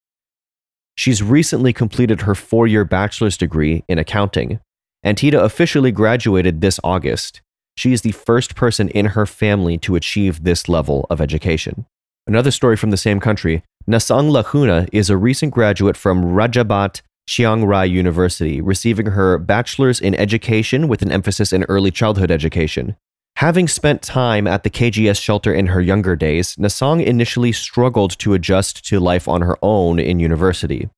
She's 0.95 1.21
recently 1.21 1.73
completed 1.73 2.21
her 2.21 2.35
four 2.35 2.67
year 2.67 2.85
bachelor's 2.85 3.37
degree 3.37 3.83
in 3.87 3.99
accounting. 3.99 4.59
and 5.03 5.17
Tita 5.19 5.39
officially 5.43 5.91
graduated 5.91 6.61
this 6.61 6.79
August. 6.83 7.41
She 7.77 7.93
is 7.93 8.01
the 8.01 8.11
first 8.11 8.55
person 8.55 8.89
in 8.89 9.07
her 9.07 9.25
family 9.25 9.77
to 9.79 9.95
achieve 9.95 10.43
this 10.43 10.69
level 10.69 11.05
of 11.09 11.19
education. 11.19 11.85
Another 12.27 12.51
story 12.51 12.77
from 12.77 12.91
the 12.91 12.97
same 12.97 13.19
country 13.19 13.63
Nasang 13.87 14.31
Lahuna 14.31 14.89
is 14.91 15.09
a 15.09 15.17
recent 15.17 15.53
graduate 15.53 15.95
from 15.95 16.23
Rajabhat 16.23 17.01
Chiang 17.27 17.65
Rai 17.65 17.87
University, 17.87 18.61
receiving 18.61 19.07
her 19.07 19.37
bachelor's 19.37 19.99
in 19.99 20.15
education 20.15 20.87
with 20.87 21.01
an 21.01 21.11
emphasis 21.11 21.51
in 21.53 21.63
early 21.65 21.91
childhood 21.91 22.31
education. 22.31 22.95
Having 23.37 23.67
spent 23.67 24.01
time 24.01 24.47
at 24.47 24.63
the 24.63 24.69
KGS 24.69 25.21
shelter 25.21 25.53
in 25.53 25.67
her 25.67 25.81
younger 25.81 26.15
days, 26.15 26.55
Nasang 26.55 27.05
initially 27.05 27.51
struggled 27.51 28.17
to 28.19 28.33
adjust 28.33 28.85
to 28.85 28.99
life 28.99 29.27
on 29.27 29.41
her 29.41 29.57
own 29.61 29.99
in 29.99 30.19
university. 30.19 30.89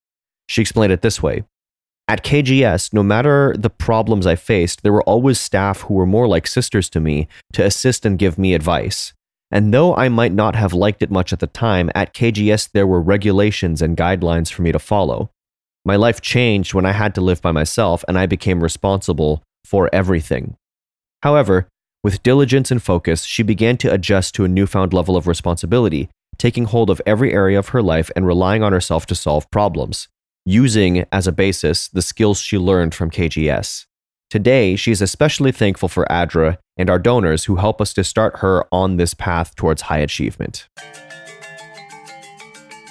She 0.48 0.62
explained 0.62 0.94
it 0.94 1.02
this 1.02 1.22
way 1.22 1.44
At 2.10 2.24
KGS, 2.24 2.94
no 2.94 3.04
matter 3.04 3.54
the 3.58 3.70
problems 3.70 4.26
I 4.26 4.36
faced, 4.36 4.82
there 4.82 4.94
were 4.94 5.04
always 5.04 5.42
staff 5.42 5.82
who 5.82 5.94
were 5.94 6.06
more 6.06 6.26
like 6.26 6.48
sisters 6.48 6.90
to 6.92 7.02
me 7.02 7.28
to 7.52 7.66
assist 7.66 8.06
and 8.06 8.18
give 8.18 8.38
me 8.38 8.54
advice. 8.54 9.14
And 9.52 9.74
though 9.74 9.94
I 9.94 10.08
might 10.08 10.32
not 10.32 10.56
have 10.56 10.72
liked 10.72 11.02
it 11.02 11.12
much 11.12 11.34
at 11.34 11.40
the 11.40 11.48
time, 11.48 11.92
at 11.94 12.14
KGS 12.14 12.72
there 12.72 12.88
were 12.88 13.02
regulations 13.02 13.82
and 13.82 13.98
guidelines 13.98 14.52
for 14.52 14.62
me 14.62 14.72
to 14.72 14.80
follow. 14.80 15.32
My 15.84 15.98
life 15.98 16.22
changed 16.22 16.74
when 16.74 16.86
I 16.86 16.94
had 16.94 17.14
to 17.16 17.22
live 17.22 17.42
by 17.42 17.52
myself 17.52 18.06
and 18.08 18.18
I 18.18 18.26
became 18.26 18.64
responsible 18.64 19.44
for 19.66 19.90
everything. 19.94 20.56
However, 21.24 21.68
with 22.04 22.24
diligence 22.24 22.72
and 22.72 22.82
focus, 22.82 23.24
she 23.24 23.44
began 23.44 23.76
to 23.78 23.92
adjust 23.92 24.34
to 24.36 24.46
a 24.46 24.50
newfound 24.50 24.94
level 24.94 25.18
of 25.18 25.28
responsibility, 25.28 26.10
taking 26.38 26.66
hold 26.66 26.90
of 26.90 27.02
every 27.06 27.34
area 27.34 27.60
of 27.60 27.70
her 27.70 27.82
life 27.82 28.10
and 28.16 28.26
relying 28.26 28.64
on 28.64 28.72
herself 28.72 29.06
to 29.08 29.16
solve 29.16 29.50
problems, 29.52 30.08
using 30.48 31.04
as 31.12 31.28
a 31.28 31.32
basis 31.34 31.90
the 31.90 32.02
skills 32.02 32.40
she 32.40 32.58
learned 32.58 32.96
from 32.96 33.12
KGS. 33.12 33.86
Today, 34.30 34.78
she 34.78 34.92
is 34.92 35.02
especially 35.02 35.52
thankful 35.52 35.90
for 35.90 36.06
ADRA 36.10 36.58
and 36.78 36.90
our 36.90 37.00
donors 37.00 37.44
who 37.46 37.58
help 37.58 37.82
us 37.82 37.94
to 37.94 38.04
start 38.04 38.38
her 38.38 38.66
on 38.72 38.96
this 38.96 39.14
path 39.14 39.54
towards 39.58 39.84
high 39.84 39.98
achievement. 39.98 40.70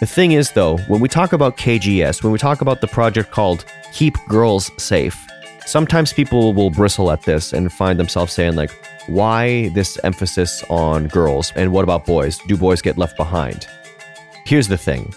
The 0.01 0.07
thing 0.07 0.33
is, 0.33 0.53
though, 0.53 0.77
when 0.89 1.01
we 1.01 1.09
talk 1.09 1.33
about 1.33 1.57
KGS, 1.57 2.23
when 2.23 2.31
we 2.31 2.39
talk 2.39 2.61
about 2.61 2.83
the 2.83 2.89
project 2.89 3.31
called 3.31 3.65
Keep 3.95 4.17
Girls 4.29 4.71
Safe, 4.77 5.19
sometimes 5.65 6.13
people 6.13 6.53
will 6.53 6.69
bristle 6.69 7.11
at 7.11 7.23
this 7.23 7.55
and 7.55 7.73
find 7.73 7.99
themselves 7.99 8.35
saying, 8.35 8.55
like, 8.55 8.71
why 9.07 9.71
this 9.71 9.99
emphasis 10.05 10.63
on 10.69 11.09
girls? 11.09 11.55
And 11.57 11.73
what 11.73 11.85
about 11.85 12.05
boys? 12.05 12.39
Do 12.49 12.57
boys 12.59 12.83
get 12.83 12.99
left 12.99 13.17
behind? 13.17 13.67
Here's 14.45 14.69
the 14.69 14.77
thing. 14.77 15.15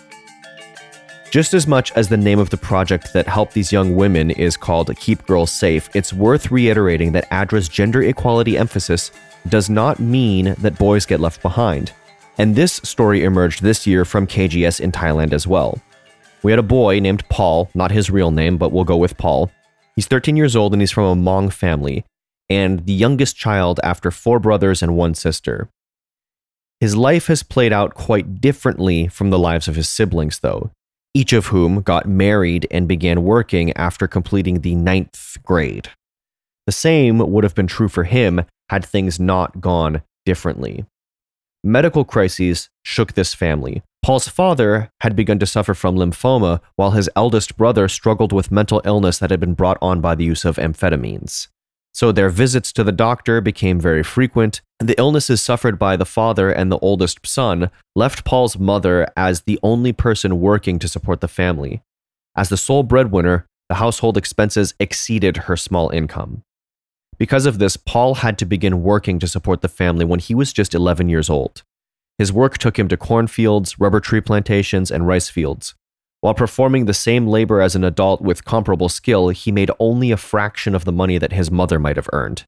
Just 1.32 1.54
as 1.54 1.68
much 1.68 1.92
as 1.92 2.10
the 2.10 2.18
name 2.18 2.40
of 2.40 2.50
the 2.50 2.58
project 2.58 3.14
that 3.14 3.28
helped 3.28 3.54
these 3.54 3.72
young 3.72 3.96
women 3.96 4.32
is 4.32 4.58
called 4.58 4.96
Keep 4.96 5.28
Girls 5.28 5.52
Safe, 5.52 5.88
it's 5.94 6.12
worth 6.12 6.50
reiterating 6.50 7.12
that 7.12 7.30
ADRA's 7.30 7.70
gender 7.70 8.02
equality 8.02 8.58
emphasis 8.58 9.12
does 9.48 9.70
not 9.70 10.00
mean 10.00 10.56
that 10.58 10.80
boys 10.80 11.06
get 11.06 11.20
left 11.20 11.44
behind. 11.44 11.94
And 12.40 12.56
this 12.56 12.82
story 12.84 13.24
emerged 13.24 13.62
this 13.62 13.86
year 13.86 14.06
from 14.06 14.26
KGS 14.26 14.82
in 14.82 14.92
Thailand 14.92 15.32
as 15.32 15.46
well. 15.46 15.80
We 16.42 16.52
had 16.52 16.58
a 16.58 16.64
boy 16.64 17.00
named 17.00 17.28
Paul, 17.30 17.70
not 17.76 17.92
his 17.92 18.10
real 18.10 18.32
name, 18.32 18.58
but 18.58 18.72
we'll 18.72 18.84
go 18.84 18.98
with 18.98 19.18
Paul. 19.18 19.52
He's 19.96 20.08
13 20.08 20.36
years 20.36 20.56
old 20.56 20.74
and 20.74 20.82
he's 20.82 20.92
from 20.92 21.04
a 21.04 21.22
Hmong 21.22 21.54
family 21.54 22.06
and 22.50 22.88
the 22.88 22.94
youngest 22.94 23.36
child 23.36 23.80
after 23.84 24.10
four 24.10 24.40
brothers 24.40 24.82
and 24.82 24.98
one 24.98 25.14
sister. 25.14 25.70
His 26.80 26.96
life 26.96 27.28
has 27.28 27.44
played 27.44 27.72
out 27.72 27.94
quite 27.94 28.42
differently 28.42 29.08
from 29.08 29.30
the 29.30 29.38
lives 29.38 29.68
of 29.68 29.76
his 29.76 29.90
siblings, 29.90 30.40
though, 30.40 30.72
each 31.13 31.34
of 31.34 31.48
whom 31.48 31.82
got 31.82 32.08
married 32.08 32.68
and 32.70 32.88
began 32.88 33.24
working 33.24 33.72
after 33.74 34.08
completing 34.08 34.62
the 34.62 34.75
ninth 34.75 35.38
grade. 35.44 35.89
The 36.66 36.72
same 36.72 37.18
would 37.18 37.44
have 37.44 37.56
been 37.56 37.68
true 37.68 37.88
for 37.88 38.04
him 38.04 38.44
had 38.70 38.86
things 38.86 39.20
not 39.20 39.60
gone 39.60 40.04
differently. 40.25 40.86
Medical 41.63 42.06
crises 42.06 42.70
shook 42.84 43.13
this 43.13 43.34
family. 43.34 43.82
Paul's 44.01 44.30
father 44.30 44.92
had 45.01 45.16
begun 45.16 45.39
to 45.39 45.46
suffer 45.46 45.74
from 45.74 45.96
lymphoma, 45.96 46.62
while 46.75 46.92
his 46.92 47.10
eldest 47.16 47.58
brother 47.58 47.89
struggled 47.89 48.32
with 48.32 48.51
mental 48.51 48.82
illness 48.86 49.20
that 49.20 49.30
had 49.30 49.39
been 49.39 49.56
brought 49.56 49.78
on 49.82 50.00
by 50.00 50.16
the 50.16 50.24
use 50.24 50.46
of 50.46 50.56
amphetamines. 50.56 51.50
So 51.94 52.12
their 52.12 52.30
visits 52.30 52.72
to 52.74 52.84
the 52.84 52.94
doctor 52.94 53.42
became 53.42 53.80
very 53.80 54.04
frequent. 54.04 54.62
The 54.80 54.98
illnesses 54.98 55.42
suffered 55.42 55.78
by 55.78 55.98
the 55.98 56.06
father 56.06 56.50
and 56.50 56.72
the 56.72 56.80
oldest 56.80 57.26
son 57.26 57.70
left 57.96 58.24
Paul's 58.24 58.58
mother 58.58 59.08
as 59.18 59.42
the 59.42 59.60
only 59.62 59.92
person 59.92 60.40
working 60.40 60.80
to 60.80 60.88
support 60.88 61.20
the 61.20 61.28
family. 61.28 61.82
As 62.36 62.48
the 62.48 62.56
sole 62.56 62.84
breadwinner, 62.84 63.46
the 63.68 63.76
household 63.76 64.16
expenses 64.16 64.74
exceeded 64.80 65.36
her 65.38 65.58
small 65.58 65.90
income. 65.90 66.44
Because 67.18 67.46
of 67.46 67.60
this, 67.60 67.76
Paul 67.76 68.16
had 68.16 68.38
to 68.38 68.46
begin 68.46 68.82
working 68.82 69.20
to 69.20 69.28
support 69.28 69.62
the 69.62 69.68
family 69.68 70.06
when 70.06 70.20
he 70.20 70.34
was 70.34 70.54
just 70.54 70.74
11 70.74 71.10
years 71.10 71.30
old. 71.30 71.64
His 72.18 72.32
work 72.32 72.58
took 72.58 72.80
him 72.80 72.88
to 72.88 72.98
cornfields, 72.98 73.80
rubber 73.80 74.00
tree 74.00 74.22
plantations, 74.22 74.90
and 74.90 75.06
rice 75.06 75.28
fields. 75.28 75.76
While 76.22 76.34
performing 76.34 76.86
the 76.86 76.94
same 76.94 77.28
labor 77.28 77.62
as 77.62 77.76
an 77.76 77.84
adult 77.84 78.22
with 78.22 78.46
comparable 78.46 78.90
skill, 78.90 79.30
he 79.30 79.52
made 79.52 79.72
only 79.80 80.12
a 80.12 80.18
fraction 80.18 80.74
of 80.74 80.86
the 80.86 80.92
money 80.94 81.18
that 81.18 81.34
his 81.34 81.52
mother 81.52 81.80
might 81.80 81.98
have 81.98 82.10
earned. 82.14 82.46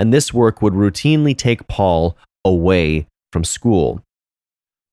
And 0.00 0.14
this 0.14 0.32
work 0.32 0.62
would 0.62 0.72
routinely 0.72 1.36
take 1.36 1.68
Paul 1.68 2.16
away 2.42 3.06
from 3.32 3.44
school. 3.44 4.02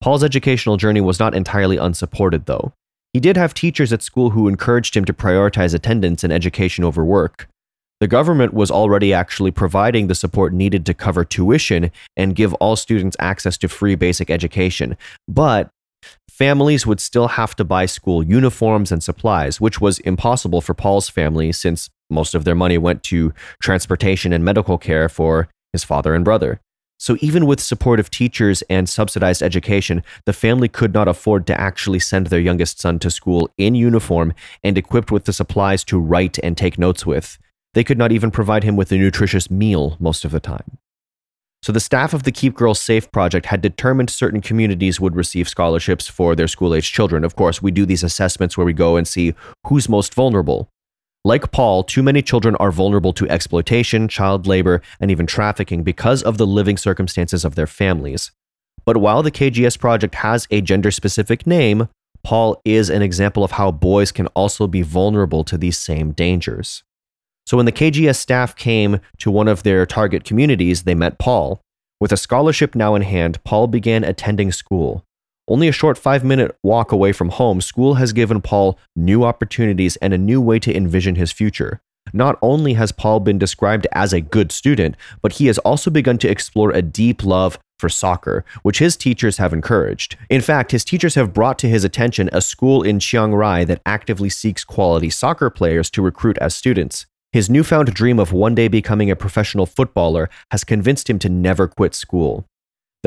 Paul's 0.01 0.23
educational 0.23 0.75
journey 0.75 0.99
was 0.99 1.17
not 1.17 1.33
entirely 1.33 1.77
unsupported, 1.77 2.45
though. 2.45 2.73
He 3.13 3.21
did 3.21 3.37
have 3.37 3.53
teachers 3.53 3.93
at 3.93 4.03
school 4.03 4.31
who 4.31 4.49
encouraged 4.49 4.97
him 4.97 5.05
to 5.05 5.13
prioritize 5.13 5.73
attendance 5.73 6.25
and 6.25 6.33
education 6.33 6.83
over 6.83 7.05
work. 7.05 7.47
The 8.01 8.07
government 8.07 8.53
was 8.53 8.69
already 8.69 9.13
actually 9.13 9.51
providing 9.51 10.07
the 10.07 10.13
support 10.13 10.51
needed 10.53 10.85
to 10.85 10.93
cover 10.93 11.23
tuition 11.23 11.89
and 12.17 12.35
give 12.35 12.53
all 12.55 12.75
students 12.75 13.15
access 13.17 13.57
to 13.59 13.69
free 13.69 13.95
basic 13.95 14.29
education. 14.29 14.97
But 15.25 15.69
families 16.29 16.85
would 16.85 16.99
still 16.99 17.29
have 17.29 17.55
to 17.55 17.63
buy 17.63 17.85
school 17.85 18.23
uniforms 18.23 18.91
and 18.91 19.01
supplies, 19.01 19.61
which 19.61 19.79
was 19.79 19.99
impossible 19.99 20.59
for 20.59 20.73
Paul's 20.73 21.07
family 21.09 21.53
since 21.53 21.89
most 22.09 22.35
of 22.35 22.43
their 22.43 22.55
money 22.55 22.77
went 22.77 23.03
to 23.03 23.33
transportation 23.61 24.33
and 24.33 24.43
medical 24.43 24.77
care 24.77 25.09
for 25.09 25.49
his 25.71 25.83
father 25.83 26.13
and 26.13 26.25
brother. 26.25 26.59
So, 26.99 27.15
even 27.21 27.45
with 27.45 27.59
supportive 27.59 28.09
teachers 28.09 28.63
and 28.63 28.89
subsidized 28.89 29.43
education, 29.43 30.03
the 30.25 30.33
family 30.33 30.67
could 30.67 30.95
not 30.95 31.07
afford 31.07 31.45
to 31.47 31.59
actually 31.59 31.99
send 31.99 32.27
their 32.27 32.39
youngest 32.39 32.79
son 32.79 32.97
to 32.99 33.11
school 33.11 33.51
in 33.57 33.75
uniform 33.75 34.33
and 34.63 34.77
equipped 34.77 35.11
with 35.11 35.25
the 35.25 35.33
supplies 35.33 35.83
to 35.85 35.99
write 35.99 36.39
and 36.41 36.57
take 36.57 36.79
notes 36.79 37.05
with. 37.05 37.37
They 37.75 37.83
could 37.83 37.99
not 37.99 38.11
even 38.11 38.31
provide 38.31 38.63
him 38.63 38.75
with 38.75 38.91
a 38.91 38.97
nutritious 38.97 39.51
meal 39.51 39.95
most 39.99 40.25
of 40.25 40.31
the 40.31 40.39
time. 40.39 40.79
So 41.61 41.71
the 41.71 41.79
staff 41.79 42.13
of 42.13 42.23
the 42.23 42.31
Keep 42.31 42.55
Girls 42.55 42.79
Safe 42.79 43.11
project 43.11 43.47
had 43.47 43.61
determined 43.61 44.09
certain 44.09 44.41
communities 44.41 44.99
would 44.99 45.15
receive 45.15 45.49
scholarships 45.49 46.07
for 46.07 46.35
their 46.35 46.47
school 46.47 46.73
age 46.73 46.91
children. 46.91 47.23
Of 47.23 47.35
course, 47.35 47.61
we 47.61 47.71
do 47.71 47.85
these 47.85 48.03
assessments 48.03 48.57
where 48.57 48.65
we 48.65 48.73
go 48.73 48.95
and 48.95 49.07
see 49.07 49.35
who's 49.67 49.89
most 49.89 50.15
vulnerable. 50.15 50.69
Like 51.25 51.51
Paul, 51.51 51.83
too 51.83 52.03
many 52.03 52.21
children 52.21 52.55
are 52.55 52.71
vulnerable 52.71 53.11
to 53.13 53.27
exploitation, 53.29 54.07
child 54.07 54.47
labor, 54.47 54.81
and 54.99 55.11
even 55.11 55.25
trafficking 55.25 55.83
because 55.83 56.23
of 56.23 56.37
the 56.37 56.47
living 56.47 56.77
circumstances 56.77 57.43
of 57.43 57.55
their 57.55 57.67
families. 57.67 58.31
But 58.85 58.97
while 58.97 59.21
the 59.23 59.31
KGS 59.31 59.77
project 59.79 60.15
has 60.15 60.47
a 60.49 60.61
gender 60.61 60.91
specific 60.91 61.45
name, 61.45 61.89
Paul 62.23 62.61
is 62.63 62.89
an 62.89 63.01
example 63.01 63.43
of 63.43 63.51
how 63.51 63.71
boys 63.71 64.11
can 64.11 64.27
also 64.27 64.67
be 64.67 64.81
vulnerable 64.81 65.43
to 65.45 65.57
these 65.57 65.77
same 65.77 66.11
dangers. 66.11 66.83
So 67.45 67.57
when 67.57 67.65
the 67.65 67.71
KGS 67.71 68.17
staff 68.17 68.55
came 68.55 68.99
to 69.19 69.31
one 69.31 69.47
of 69.47 69.63
their 69.63 69.85
target 69.85 70.23
communities, 70.23 70.83
they 70.83 70.95
met 70.95 71.19
Paul. 71.19 71.61
With 71.99 72.11
a 72.11 72.17
scholarship 72.17 72.75
now 72.75 72.95
in 72.95 73.01
hand, 73.01 73.43
Paul 73.43 73.67
began 73.67 74.03
attending 74.03 74.51
school. 74.51 75.05
Only 75.49 75.69
a 75.69 75.71
short 75.71 75.97
five 75.97 76.25
minute 76.25 76.57
walk 76.61 76.91
away 76.91 77.13
from 77.13 77.29
home, 77.29 77.61
school 77.61 77.93
has 77.95 78.11
given 78.11 78.41
Paul 78.41 78.77
new 78.97 79.23
opportunities 79.23 79.95
and 79.97 80.13
a 80.13 80.17
new 80.17 80.41
way 80.41 80.59
to 80.59 80.75
envision 80.75 81.15
his 81.15 81.31
future. 81.31 81.81
Not 82.13 82.37
only 82.41 82.73
has 82.73 82.91
Paul 82.91 83.21
been 83.21 83.37
described 83.37 83.87
as 83.93 84.11
a 84.11 84.21
good 84.21 84.51
student, 84.51 84.95
but 85.21 85.33
he 85.33 85.47
has 85.47 85.57
also 85.59 85.89
begun 85.89 86.17
to 86.19 86.29
explore 86.29 86.71
a 86.71 86.81
deep 86.81 87.23
love 87.23 87.59
for 87.79 87.89
soccer, 87.89 88.43
which 88.63 88.79
his 88.79 88.97
teachers 88.97 89.37
have 89.37 89.53
encouraged. 89.53 90.17
In 90.29 90.41
fact, 90.41 90.71
his 90.71 90.83
teachers 90.83 91.15
have 91.15 91.33
brought 91.33 91.59
to 91.59 91.69
his 91.69 91.83
attention 91.83 92.29
a 92.33 92.41
school 92.41 92.83
in 92.83 92.99
Chiang 92.99 93.33
Rai 93.33 93.63
that 93.65 93.81
actively 93.85 94.29
seeks 94.29 94.65
quality 94.65 95.09
soccer 95.09 95.49
players 95.49 95.89
to 95.91 96.01
recruit 96.01 96.37
as 96.39 96.55
students. 96.55 97.05
His 97.31 97.49
newfound 97.49 97.93
dream 97.93 98.19
of 98.19 98.33
one 98.33 98.55
day 98.55 98.67
becoming 98.67 99.11
a 99.11 99.15
professional 99.15 99.65
footballer 99.65 100.29
has 100.51 100.63
convinced 100.63 101.09
him 101.09 101.19
to 101.19 101.29
never 101.29 101.67
quit 101.67 101.93
school. 101.93 102.45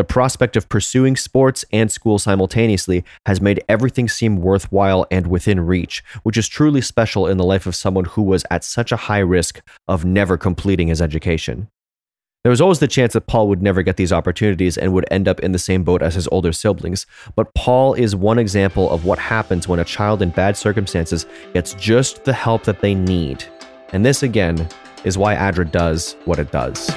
The 0.00 0.04
prospect 0.04 0.56
of 0.56 0.70
pursuing 0.70 1.14
sports 1.14 1.62
and 1.74 1.92
school 1.92 2.18
simultaneously 2.18 3.04
has 3.26 3.42
made 3.42 3.62
everything 3.68 4.08
seem 4.08 4.38
worthwhile 4.38 5.06
and 5.10 5.26
within 5.26 5.60
reach, 5.60 6.02
which 6.22 6.38
is 6.38 6.48
truly 6.48 6.80
special 6.80 7.26
in 7.26 7.36
the 7.36 7.44
life 7.44 7.66
of 7.66 7.74
someone 7.74 8.06
who 8.06 8.22
was 8.22 8.42
at 8.50 8.64
such 8.64 8.92
a 8.92 8.96
high 8.96 9.18
risk 9.18 9.60
of 9.88 10.06
never 10.06 10.38
completing 10.38 10.88
his 10.88 11.02
education. 11.02 11.68
There 12.44 12.50
was 12.50 12.62
always 12.62 12.78
the 12.78 12.88
chance 12.88 13.12
that 13.12 13.26
Paul 13.26 13.48
would 13.48 13.62
never 13.62 13.82
get 13.82 13.98
these 13.98 14.10
opportunities 14.10 14.78
and 14.78 14.94
would 14.94 15.04
end 15.10 15.28
up 15.28 15.40
in 15.40 15.52
the 15.52 15.58
same 15.58 15.84
boat 15.84 16.00
as 16.00 16.14
his 16.14 16.26
older 16.28 16.54
siblings. 16.54 17.04
But 17.36 17.52
Paul 17.52 17.92
is 17.92 18.16
one 18.16 18.38
example 18.38 18.90
of 18.90 19.04
what 19.04 19.18
happens 19.18 19.68
when 19.68 19.80
a 19.80 19.84
child 19.84 20.22
in 20.22 20.30
bad 20.30 20.56
circumstances 20.56 21.26
gets 21.52 21.74
just 21.74 22.24
the 22.24 22.32
help 22.32 22.62
that 22.62 22.80
they 22.80 22.94
need. 22.94 23.44
And 23.92 24.02
this, 24.02 24.22
again, 24.22 24.66
is 25.04 25.18
why 25.18 25.34
ADRA 25.34 25.70
does 25.70 26.16
what 26.24 26.38
it 26.38 26.50
does. 26.50 26.90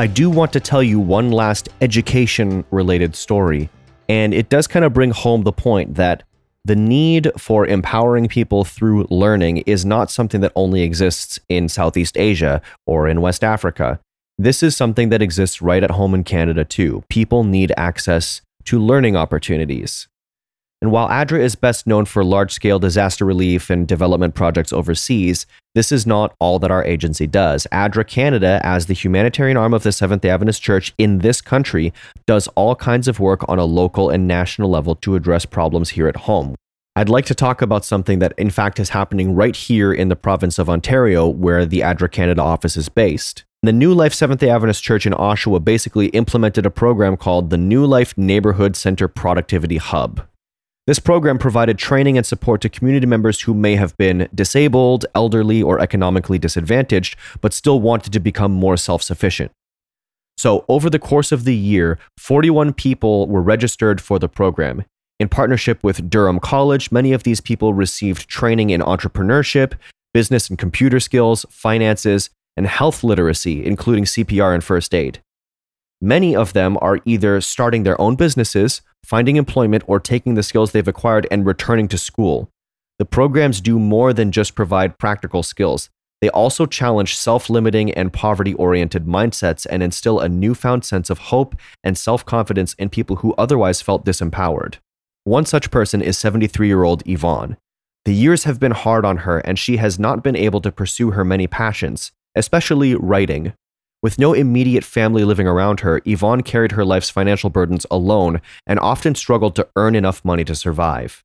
I 0.00 0.06
do 0.06 0.30
want 0.30 0.50
to 0.54 0.60
tell 0.60 0.82
you 0.82 0.98
one 0.98 1.30
last 1.30 1.68
education 1.82 2.64
related 2.70 3.14
story. 3.14 3.68
And 4.08 4.32
it 4.32 4.48
does 4.48 4.66
kind 4.66 4.82
of 4.82 4.94
bring 4.94 5.10
home 5.10 5.42
the 5.42 5.52
point 5.52 5.96
that 5.96 6.22
the 6.64 6.74
need 6.74 7.30
for 7.36 7.66
empowering 7.66 8.26
people 8.26 8.64
through 8.64 9.06
learning 9.10 9.58
is 9.66 9.84
not 9.84 10.10
something 10.10 10.40
that 10.40 10.52
only 10.56 10.80
exists 10.80 11.38
in 11.50 11.68
Southeast 11.68 12.16
Asia 12.16 12.62
or 12.86 13.08
in 13.08 13.20
West 13.20 13.44
Africa. 13.44 14.00
This 14.38 14.62
is 14.62 14.74
something 14.74 15.10
that 15.10 15.20
exists 15.20 15.60
right 15.60 15.84
at 15.84 15.90
home 15.90 16.14
in 16.14 16.24
Canada 16.24 16.64
too. 16.64 17.04
People 17.10 17.44
need 17.44 17.70
access 17.76 18.40
to 18.64 18.78
learning 18.78 19.16
opportunities. 19.16 20.08
And 20.82 20.90
while 20.90 21.08
ADRA 21.08 21.40
is 21.40 21.56
best 21.56 21.86
known 21.86 22.06
for 22.06 22.24
large 22.24 22.52
scale 22.52 22.78
disaster 22.78 23.26
relief 23.26 23.68
and 23.68 23.86
development 23.86 24.34
projects 24.34 24.72
overseas, 24.72 25.44
this 25.74 25.92
is 25.92 26.06
not 26.06 26.34
all 26.40 26.58
that 26.58 26.70
our 26.70 26.84
agency 26.84 27.26
does. 27.26 27.66
ADRA 27.70 28.06
Canada, 28.06 28.60
as 28.62 28.86
the 28.86 28.94
humanitarian 28.94 29.58
arm 29.58 29.74
of 29.74 29.82
the 29.82 29.92
Seventh 29.92 30.22
day 30.22 30.30
Adventist 30.30 30.62
Church 30.62 30.94
in 30.96 31.18
this 31.18 31.42
country, 31.42 31.92
does 32.26 32.48
all 32.48 32.74
kinds 32.74 33.08
of 33.08 33.20
work 33.20 33.46
on 33.46 33.58
a 33.58 33.64
local 33.64 34.08
and 34.08 34.26
national 34.26 34.70
level 34.70 34.94
to 34.96 35.16
address 35.16 35.44
problems 35.44 35.90
here 35.90 36.08
at 36.08 36.16
home. 36.16 36.54
I'd 36.96 37.10
like 37.10 37.26
to 37.26 37.34
talk 37.34 37.60
about 37.60 37.84
something 37.84 38.18
that, 38.18 38.32
in 38.38 38.50
fact, 38.50 38.80
is 38.80 38.88
happening 38.88 39.34
right 39.34 39.54
here 39.54 39.92
in 39.92 40.08
the 40.08 40.16
province 40.16 40.58
of 40.58 40.70
Ontario, 40.70 41.28
where 41.28 41.66
the 41.66 41.80
ADRA 41.80 42.10
Canada 42.10 42.42
office 42.42 42.78
is 42.78 42.88
based. 42.88 43.44
The 43.62 43.72
New 43.72 43.92
Life 43.92 44.14
Seventh 44.14 44.40
day 44.40 44.48
Adventist 44.48 44.82
Church 44.82 45.04
in 45.04 45.12
Oshawa 45.12 45.62
basically 45.62 46.06
implemented 46.08 46.64
a 46.64 46.70
program 46.70 47.18
called 47.18 47.50
the 47.50 47.58
New 47.58 47.84
Life 47.84 48.16
Neighborhood 48.16 48.74
Center 48.76 49.06
Productivity 49.06 49.76
Hub. 49.76 50.26
This 50.90 50.98
program 50.98 51.38
provided 51.38 51.78
training 51.78 52.16
and 52.16 52.26
support 52.26 52.60
to 52.62 52.68
community 52.68 53.06
members 53.06 53.42
who 53.42 53.54
may 53.54 53.76
have 53.76 53.96
been 53.96 54.28
disabled, 54.34 55.06
elderly, 55.14 55.62
or 55.62 55.78
economically 55.78 56.36
disadvantaged, 56.36 57.14
but 57.40 57.52
still 57.52 57.80
wanted 57.80 58.12
to 58.12 58.18
become 58.18 58.50
more 58.50 58.76
self 58.76 59.00
sufficient. 59.00 59.52
So, 60.36 60.64
over 60.68 60.90
the 60.90 60.98
course 60.98 61.30
of 61.30 61.44
the 61.44 61.54
year, 61.54 62.00
41 62.18 62.72
people 62.72 63.28
were 63.28 63.40
registered 63.40 64.00
for 64.00 64.18
the 64.18 64.28
program. 64.28 64.84
In 65.20 65.28
partnership 65.28 65.84
with 65.84 66.10
Durham 66.10 66.40
College, 66.40 66.90
many 66.90 67.12
of 67.12 67.22
these 67.22 67.40
people 67.40 67.72
received 67.72 68.28
training 68.28 68.70
in 68.70 68.80
entrepreneurship, 68.80 69.74
business 70.12 70.48
and 70.48 70.58
computer 70.58 70.98
skills, 70.98 71.46
finances, 71.50 72.30
and 72.56 72.66
health 72.66 73.04
literacy, 73.04 73.64
including 73.64 74.06
CPR 74.06 74.52
and 74.52 74.64
first 74.64 74.92
aid. 74.92 75.20
Many 76.00 76.34
of 76.34 76.54
them 76.54 76.78
are 76.80 77.00
either 77.04 77.40
starting 77.40 77.82
their 77.82 78.00
own 78.00 78.16
businesses, 78.16 78.80
finding 79.04 79.36
employment, 79.36 79.84
or 79.86 80.00
taking 80.00 80.34
the 80.34 80.42
skills 80.42 80.72
they've 80.72 80.88
acquired 80.88 81.26
and 81.30 81.44
returning 81.44 81.88
to 81.88 81.98
school. 81.98 82.48
The 82.98 83.04
programs 83.04 83.60
do 83.60 83.78
more 83.78 84.12
than 84.12 84.32
just 84.32 84.54
provide 84.54 84.98
practical 84.98 85.42
skills. 85.42 85.90
They 86.20 86.30
also 86.30 86.66
challenge 86.66 87.16
self 87.16 87.48
limiting 87.48 87.92
and 87.92 88.12
poverty 88.12 88.54
oriented 88.54 89.06
mindsets 89.06 89.66
and 89.68 89.82
instill 89.82 90.20
a 90.20 90.28
newfound 90.28 90.84
sense 90.84 91.10
of 91.10 91.18
hope 91.18 91.54
and 91.82 91.96
self 91.96 92.24
confidence 92.24 92.74
in 92.74 92.88
people 92.88 93.16
who 93.16 93.34
otherwise 93.38 93.82
felt 93.82 94.04
disempowered. 94.04 94.76
One 95.24 95.44
such 95.46 95.70
person 95.70 96.00
is 96.00 96.18
73 96.18 96.66
year 96.66 96.82
old 96.82 97.02
Yvonne. 97.06 97.56
The 98.06 98.14
years 98.14 98.44
have 98.44 98.58
been 98.58 98.72
hard 98.72 99.04
on 99.04 99.18
her, 99.18 99.38
and 99.40 99.58
she 99.58 99.76
has 99.76 99.98
not 99.98 100.22
been 100.22 100.36
able 100.36 100.62
to 100.62 100.72
pursue 100.72 101.10
her 101.10 101.24
many 101.24 101.46
passions, 101.46 102.12
especially 102.34 102.94
writing. 102.94 103.52
With 104.02 104.18
no 104.18 104.32
immediate 104.32 104.84
family 104.84 105.24
living 105.24 105.46
around 105.46 105.80
her, 105.80 106.00
Yvonne 106.06 106.42
carried 106.42 106.72
her 106.72 106.84
life's 106.84 107.10
financial 107.10 107.50
burdens 107.50 107.84
alone 107.90 108.40
and 108.66 108.80
often 108.80 109.14
struggled 109.14 109.54
to 109.56 109.68
earn 109.76 109.94
enough 109.94 110.24
money 110.24 110.44
to 110.44 110.54
survive. 110.54 111.22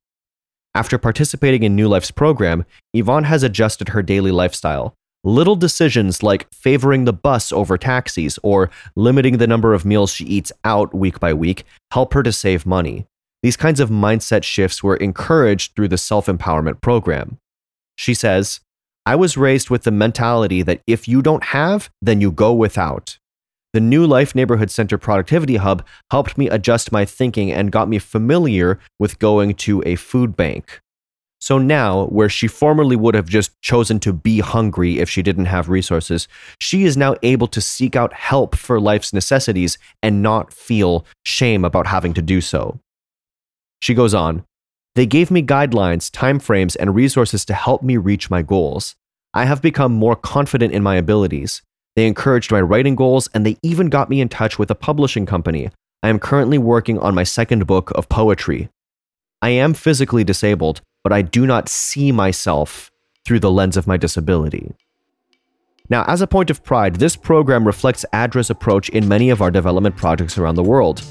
After 0.74 0.98
participating 0.98 1.62
in 1.62 1.74
New 1.74 1.88
Life's 1.88 2.10
program, 2.10 2.66
Yvonne 2.92 3.24
has 3.24 3.42
adjusted 3.42 3.88
her 3.88 4.02
daily 4.02 4.30
lifestyle. 4.30 4.94
Little 5.24 5.56
decisions 5.56 6.22
like 6.22 6.52
favoring 6.52 7.06
the 7.06 7.14
bus 7.14 7.50
over 7.50 7.78
taxis 7.78 8.38
or 8.42 8.70
limiting 8.94 9.38
the 9.38 9.46
number 9.46 9.72
of 9.72 9.86
meals 9.86 10.12
she 10.12 10.26
eats 10.26 10.52
out 10.62 10.94
week 10.94 11.18
by 11.18 11.32
week 11.32 11.64
help 11.92 12.12
her 12.12 12.22
to 12.22 12.30
save 12.30 12.66
money. 12.66 13.06
These 13.42 13.56
kinds 13.56 13.80
of 13.80 13.88
mindset 13.88 14.44
shifts 14.44 14.82
were 14.82 14.96
encouraged 14.96 15.74
through 15.74 15.88
the 15.88 15.96
self 15.96 16.26
empowerment 16.26 16.82
program. 16.82 17.38
She 17.96 18.12
says, 18.12 18.60
I 19.06 19.14
was 19.14 19.36
raised 19.36 19.70
with 19.70 19.84
the 19.84 19.92
mentality 19.92 20.62
that 20.62 20.82
if 20.88 21.06
you 21.06 21.22
don't 21.22 21.44
have, 21.44 21.90
then 22.02 22.20
you 22.20 22.32
go 22.32 22.52
without. 22.52 23.18
The 23.72 23.80
New 23.80 24.04
Life 24.04 24.34
Neighborhood 24.34 24.68
Center 24.68 24.98
Productivity 24.98 25.56
Hub 25.56 25.86
helped 26.10 26.36
me 26.36 26.48
adjust 26.48 26.90
my 26.90 27.04
thinking 27.04 27.52
and 27.52 27.70
got 27.70 27.88
me 27.88 28.00
familiar 28.00 28.80
with 28.98 29.20
going 29.20 29.54
to 29.54 29.80
a 29.86 29.94
food 29.94 30.36
bank. 30.36 30.80
So 31.40 31.58
now, 31.58 32.06
where 32.06 32.28
she 32.28 32.48
formerly 32.48 32.96
would 32.96 33.14
have 33.14 33.28
just 33.28 33.52
chosen 33.60 34.00
to 34.00 34.12
be 34.12 34.40
hungry 34.40 34.98
if 34.98 35.08
she 35.08 35.22
didn't 35.22 35.44
have 35.44 35.68
resources, 35.68 36.26
she 36.60 36.84
is 36.84 36.96
now 36.96 37.14
able 37.22 37.46
to 37.48 37.60
seek 37.60 37.94
out 37.94 38.12
help 38.12 38.56
for 38.56 38.80
life's 38.80 39.12
necessities 39.12 39.78
and 40.02 40.20
not 40.20 40.52
feel 40.52 41.06
shame 41.24 41.64
about 41.64 41.86
having 41.86 42.12
to 42.14 42.22
do 42.22 42.40
so. 42.40 42.80
She 43.80 43.94
goes 43.94 44.14
on 44.14 44.44
they 44.96 45.04
gave 45.04 45.30
me 45.30 45.42
guidelines, 45.42 46.10
timeframes, 46.10 46.74
and 46.80 46.94
resources 46.94 47.44
to 47.44 47.52
help 47.52 47.82
me 47.82 47.98
reach 47.98 48.30
my 48.30 48.40
goals. 48.40 48.96
I 49.34 49.44
have 49.44 49.60
become 49.60 49.92
more 49.92 50.16
confident 50.16 50.72
in 50.72 50.82
my 50.82 50.96
abilities. 50.96 51.60
They 51.96 52.06
encouraged 52.06 52.50
my 52.50 52.62
writing 52.62 52.96
goals, 52.96 53.28
and 53.34 53.44
they 53.44 53.58
even 53.62 53.90
got 53.90 54.08
me 54.08 54.22
in 54.22 54.30
touch 54.30 54.58
with 54.58 54.70
a 54.70 54.74
publishing 54.74 55.26
company. 55.26 55.68
I 56.02 56.08
am 56.08 56.18
currently 56.18 56.56
working 56.56 56.98
on 56.98 57.14
my 57.14 57.24
second 57.24 57.66
book 57.66 57.90
of 57.94 58.08
poetry. 58.08 58.70
I 59.42 59.50
am 59.50 59.74
physically 59.74 60.24
disabled, 60.24 60.80
but 61.04 61.12
I 61.12 61.20
do 61.20 61.44
not 61.44 61.68
see 61.68 62.10
myself 62.10 62.90
through 63.26 63.40
the 63.40 63.50
lens 63.50 63.76
of 63.76 63.86
my 63.86 63.98
disability. 63.98 64.74
Now, 65.90 66.04
as 66.08 66.22
a 66.22 66.26
point 66.26 66.48
of 66.48 66.64
pride, 66.64 66.96
this 66.96 67.16
program 67.16 67.66
reflects 67.66 68.06
ADRA's 68.14 68.48
approach 68.48 68.88
in 68.88 69.06
many 69.06 69.28
of 69.28 69.42
our 69.42 69.50
development 69.50 69.96
projects 69.96 70.38
around 70.38 70.54
the 70.54 70.62
world. 70.62 71.02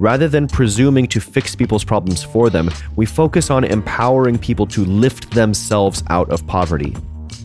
Rather 0.00 0.28
than 0.28 0.48
presuming 0.48 1.06
to 1.06 1.20
fix 1.20 1.54
people's 1.54 1.84
problems 1.84 2.22
for 2.22 2.50
them, 2.50 2.68
we 2.96 3.06
focus 3.06 3.50
on 3.50 3.62
empowering 3.62 4.36
people 4.36 4.66
to 4.66 4.84
lift 4.84 5.30
themselves 5.30 6.02
out 6.10 6.28
of 6.30 6.44
poverty. 6.46 6.90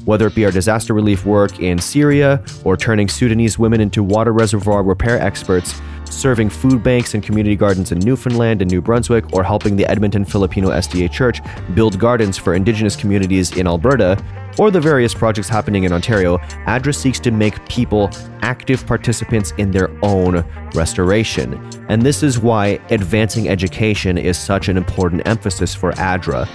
Whether 0.05 0.27
it 0.27 0.35
be 0.35 0.45
our 0.45 0.51
disaster 0.51 0.95
relief 0.95 1.25
work 1.25 1.59
in 1.59 1.77
Syria 1.77 2.43
or 2.63 2.75
turning 2.75 3.07
Sudanese 3.07 3.59
women 3.59 3.81
into 3.81 4.01
water 4.01 4.33
reservoir 4.33 4.81
repair 4.81 5.21
experts, 5.21 5.79
serving 6.05 6.49
food 6.49 6.81
banks 6.81 7.13
and 7.13 7.23
community 7.23 7.55
gardens 7.55 7.91
in 7.91 7.99
Newfoundland 7.99 8.63
and 8.63 8.71
New 8.71 8.81
Brunswick, 8.81 9.31
or 9.33 9.43
helping 9.43 9.75
the 9.75 9.85
Edmonton 9.85 10.25
Filipino 10.25 10.69
SDA 10.69 11.11
Church 11.11 11.41
build 11.75 11.99
gardens 11.99 12.37
for 12.37 12.55
Indigenous 12.55 12.95
communities 12.95 13.55
in 13.55 13.67
Alberta, 13.67 14.17
or 14.57 14.71
the 14.71 14.81
various 14.81 15.13
projects 15.13 15.47
happening 15.47 15.83
in 15.83 15.93
Ontario, 15.93 16.37
ADRA 16.67 16.93
seeks 16.93 17.19
to 17.21 17.31
make 17.31 17.67
people 17.69 18.09
active 18.41 18.85
participants 18.85 19.53
in 19.57 19.71
their 19.71 19.89
own 20.03 20.43
restoration. 20.73 21.53
And 21.89 22.01
this 22.01 22.23
is 22.23 22.39
why 22.39 22.79
advancing 22.89 23.47
education 23.47 24.17
is 24.17 24.37
such 24.37 24.69
an 24.69 24.77
important 24.77 25.27
emphasis 25.27 25.75
for 25.75 25.91
ADRA. 25.93 26.47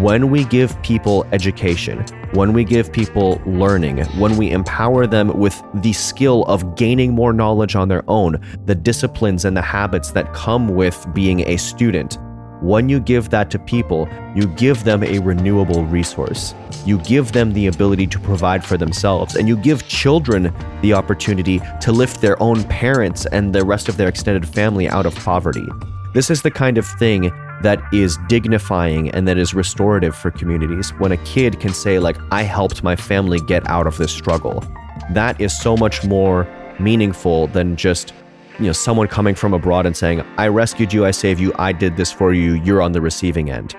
When 0.00 0.30
we 0.30 0.44
give 0.44 0.80
people 0.82 1.26
education, 1.32 2.04
when 2.32 2.52
we 2.52 2.62
give 2.62 2.92
people 2.92 3.42
learning, 3.44 4.04
when 4.20 4.36
we 4.36 4.52
empower 4.52 5.04
them 5.08 5.36
with 5.36 5.60
the 5.74 5.92
skill 5.92 6.44
of 6.44 6.76
gaining 6.76 7.12
more 7.12 7.32
knowledge 7.32 7.74
on 7.74 7.88
their 7.88 8.04
own, 8.06 8.40
the 8.66 8.74
disciplines 8.76 9.44
and 9.44 9.56
the 9.56 9.62
habits 9.62 10.12
that 10.12 10.32
come 10.32 10.68
with 10.68 11.04
being 11.12 11.40
a 11.48 11.56
student, 11.56 12.18
when 12.60 12.88
you 12.88 13.00
give 13.00 13.30
that 13.30 13.50
to 13.50 13.58
people, 13.58 14.08
you 14.34 14.46
give 14.46 14.84
them 14.84 15.02
a 15.02 15.18
renewable 15.18 15.84
resource. 15.86 16.54
You 16.84 16.98
give 16.98 17.32
them 17.32 17.52
the 17.52 17.66
ability 17.68 18.06
to 18.08 18.18
provide 18.18 18.64
for 18.64 18.76
themselves, 18.76 19.36
and 19.36 19.48
you 19.48 19.56
give 19.56 19.88
children 19.88 20.52
the 20.82 20.92
opportunity 20.92 21.60
to 21.80 21.92
lift 21.92 22.20
their 22.20 22.40
own 22.42 22.64
parents 22.64 23.26
and 23.26 23.54
the 23.54 23.64
rest 23.64 23.88
of 23.88 23.96
their 23.96 24.08
extended 24.08 24.46
family 24.46 24.88
out 24.88 25.06
of 25.06 25.14
poverty. 25.16 25.66
This 26.12 26.30
is 26.30 26.42
the 26.42 26.50
kind 26.50 26.76
of 26.76 26.86
thing 26.86 27.30
that 27.62 27.80
is 27.92 28.18
dignifying 28.28 29.10
and 29.10 29.28
that 29.28 29.38
is 29.38 29.54
restorative 29.54 30.16
for 30.16 30.30
communities. 30.30 30.90
When 30.98 31.12
a 31.12 31.16
kid 31.18 31.60
can 31.60 31.72
say, 31.72 31.98
like, 31.98 32.16
I 32.30 32.42
helped 32.42 32.82
my 32.82 32.96
family 32.96 33.40
get 33.40 33.66
out 33.68 33.86
of 33.86 33.96
this 33.96 34.12
struggle, 34.12 34.64
that 35.12 35.40
is 35.40 35.58
so 35.58 35.76
much 35.76 36.04
more 36.04 36.48
meaningful 36.78 37.46
than 37.48 37.76
just 37.76 38.12
you 38.60 38.66
know 38.66 38.72
someone 38.72 39.08
coming 39.08 39.34
from 39.34 39.54
abroad 39.54 39.86
and 39.86 39.96
saying 39.96 40.22
i 40.36 40.46
rescued 40.46 40.92
you 40.92 41.06
i 41.06 41.10
saved 41.10 41.40
you 41.40 41.52
i 41.58 41.72
did 41.72 41.96
this 41.96 42.12
for 42.12 42.34
you 42.34 42.54
you're 42.54 42.82
on 42.82 42.92
the 42.92 43.00
receiving 43.00 43.50
end 43.50 43.74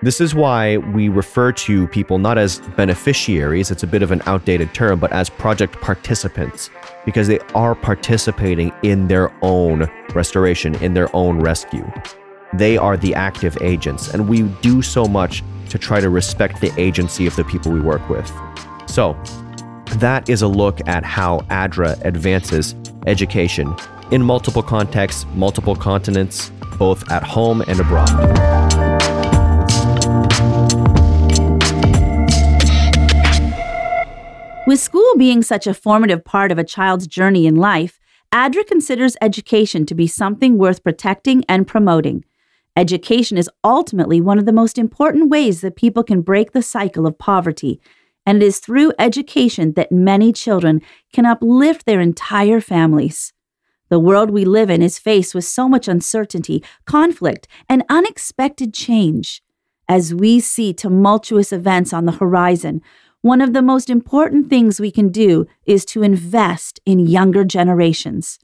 This 0.00 0.20
is 0.20 0.32
why 0.32 0.76
we 0.76 1.08
refer 1.08 1.50
to 1.66 1.88
people 1.88 2.18
not 2.18 2.38
as 2.38 2.60
beneficiaries, 2.76 3.72
it's 3.72 3.82
a 3.82 3.86
bit 3.86 4.00
of 4.00 4.12
an 4.12 4.22
outdated 4.26 4.72
term, 4.72 5.00
but 5.00 5.10
as 5.10 5.28
project 5.28 5.80
participants, 5.80 6.70
because 7.04 7.26
they 7.26 7.40
are 7.56 7.74
participating 7.74 8.70
in 8.84 9.08
their 9.08 9.32
own 9.42 9.90
restoration, 10.14 10.76
in 10.76 10.94
their 10.94 11.10
own 11.16 11.40
rescue. 11.40 11.84
They 12.54 12.76
are 12.78 12.96
the 12.96 13.12
active 13.12 13.58
agents, 13.60 14.14
and 14.14 14.28
we 14.28 14.42
do 14.62 14.82
so 14.82 15.04
much 15.06 15.42
to 15.70 15.78
try 15.78 15.98
to 16.00 16.10
respect 16.10 16.60
the 16.60 16.72
agency 16.80 17.26
of 17.26 17.34
the 17.34 17.42
people 17.42 17.72
we 17.72 17.80
work 17.80 18.08
with. 18.08 18.30
So, 18.86 19.20
that 19.98 20.28
is 20.28 20.42
a 20.42 20.48
look 20.48 20.86
at 20.86 21.04
how 21.04 21.40
ADRA 21.50 21.98
advances 22.04 22.76
education 23.08 23.74
in 24.10 24.22
multiple 24.22 24.62
contexts, 24.62 25.26
multiple 25.34 25.74
continents, 25.74 26.50
both 26.78 27.10
at 27.10 27.22
home 27.22 27.62
and 27.62 27.80
abroad. 27.80 28.08
With 34.66 34.80
school 34.80 35.14
being 35.16 35.42
such 35.42 35.66
a 35.66 35.72
formative 35.72 36.24
part 36.24 36.52
of 36.52 36.58
a 36.58 36.64
child's 36.64 37.06
journey 37.06 37.46
in 37.46 37.56
life, 37.56 37.98
ADRA 38.34 38.66
considers 38.66 39.16
education 39.22 39.86
to 39.86 39.94
be 39.94 40.06
something 40.06 40.58
worth 40.58 40.84
protecting 40.84 41.42
and 41.48 41.66
promoting. 41.66 42.22
Education 42.76 43.38
is 43.38 43.48
ultimately 43.64 44.20
one 44.20 44.38
of 44.38 44.44
the 44.44 44.52
most 44.52 44.76
important 44.76 45.30
ways 45.30 45.62
that 45.62 45.74
people 45.74 46.04
can 46.04 46.20
break 46.20 46.52
the 46.52 46.62
cycle 46.62 47.06
of 47.06 47.18
poverty, 47.18 47.80
and 48.28 48.42
it 48.42 48.46
is 48.46 48.58
through 48.58 48.92
education 48.98 49.72
that 49.72 49.90
many 49.90 50.34
children 50.34 50.82
can 51.14 51.24
uplift 51.24 51.86
their 51.86 51.98
entire 51.98 52.60
families. 52.60 53.32
The 53.88 53.98
world 53.98 54.28
we 54.28 54.44
live 54.44 54.68
in 54.68 54.82
is 54.82 54.98
faced 54.98 55.34
with 55.34 55.46
so 55.46 55.66
much 55.66 55.88
uncertainty, 55.88 56.62
conflict, 56.84 57.48
and 57.70 57.84
unexpected 57.88 58.74
change. 58.74 59.42
As 59.88 60.14
we 60.14 60.40
see 60.40 60.74
tumultuous 60.74 61.54
events 61.54 61.94
on 61.94 62.04
the 62.04 62.18
horizon, 62.20 62.82
one 63.22 63.40
of 63.40 63.54
the 63.54 63.62
most 63.62 63.88
important 63.88 64.50
things 64.50 64.78
we 64.78 64.90
can 64.90 65.08
do 65.08 65.46
is 65.64 65.86
to 65.86 66.02
invest 66.02 66.80
in 66.84 66.98
younger 66.98 67.44
generations, 67.44 68.38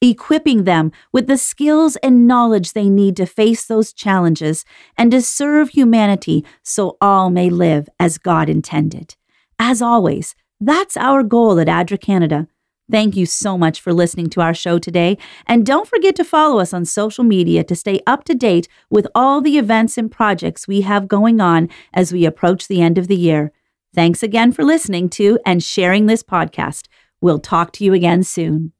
equipping 0.00 0.64
them 0.64 0.92
with 1.12 1.26
the 1.26 1.38
skills 1.38 1.96
and 1.96 2.26
knowledge 2.26 2.72
they 2.72 2.88
need 2.88 3.16
to 3.16 3.26
face 3.26 3.64
those 3.66 3.92
challenges 3.92 4.64
and 4.96 5.10
to 5.10 5.22
serve 5.22 5.70
humanity 5.70 6.44
so 6.62 6.96
all 7.00 7.30
may 7.30 7.48
live 7.48 7.88
as 7.98 8.18
God 8.18 8.48
intended. 8.48 9.16
As 9.58 9.80
always, 9.80 10.34
that's 10.60 10.96
our 10.96 11.22
goal 11.22 11.58
at 11.58 11.68
ADRA 11.68 12.00
Canada. 12.00 12.48
Thank 12.90 13.16
you 13.16 13.24
so 13.24 13.56
much 13.56 13.80
for 13.80 13.94
listening 13.94 14.28
to 14.30 14.42
our 14.42 14.52
show 14.52 14.78
today. 14.78 15.16
And 15.46 15.64
don't 15.64 15.88
forget 15.88 16.14
to 16.16 16.24
follow 16.24 16.60
us 16.60 16.74
on 16.74 16.84
social 16.84 17.24
media 17.24 17.64
to 17.64 17.74
stay 17.74 18.00
up 18.06 18.24
to 18.24 18.34
date 18.34 18.68
with 18.90 19.06
all 19.14 19.40
the 19.40 19.56
events 19.56 19.96
and 19.96 20.10
projects 20.10 20.68
we 20.68 20.82
have 20.82 21.08
going 21.08 21.40
on 21.40 21.70
as 21.94 22.12
we 22.12 22.26
approach 22.26 22.68
the 22.68 22.82
end 22.82 22.98
of 22.98 23.08
the 23.08 23.16
year. 23.16 23.52
Thanks 23.94 24.22
again 24.22 24.52
for 24.52 24.64
listening 24.64 25.08
to 25.10 25.38
and 25.46 25.62
sharing 25.62 26.06
this 26.06 26.22
podcast. 26.22 26.88
We'll 27.22 27.38
talk 27.38 27.72
to 27.72 27.84
you 27.84 27.94
again 27.94 28.22
soon. 28.22 28.73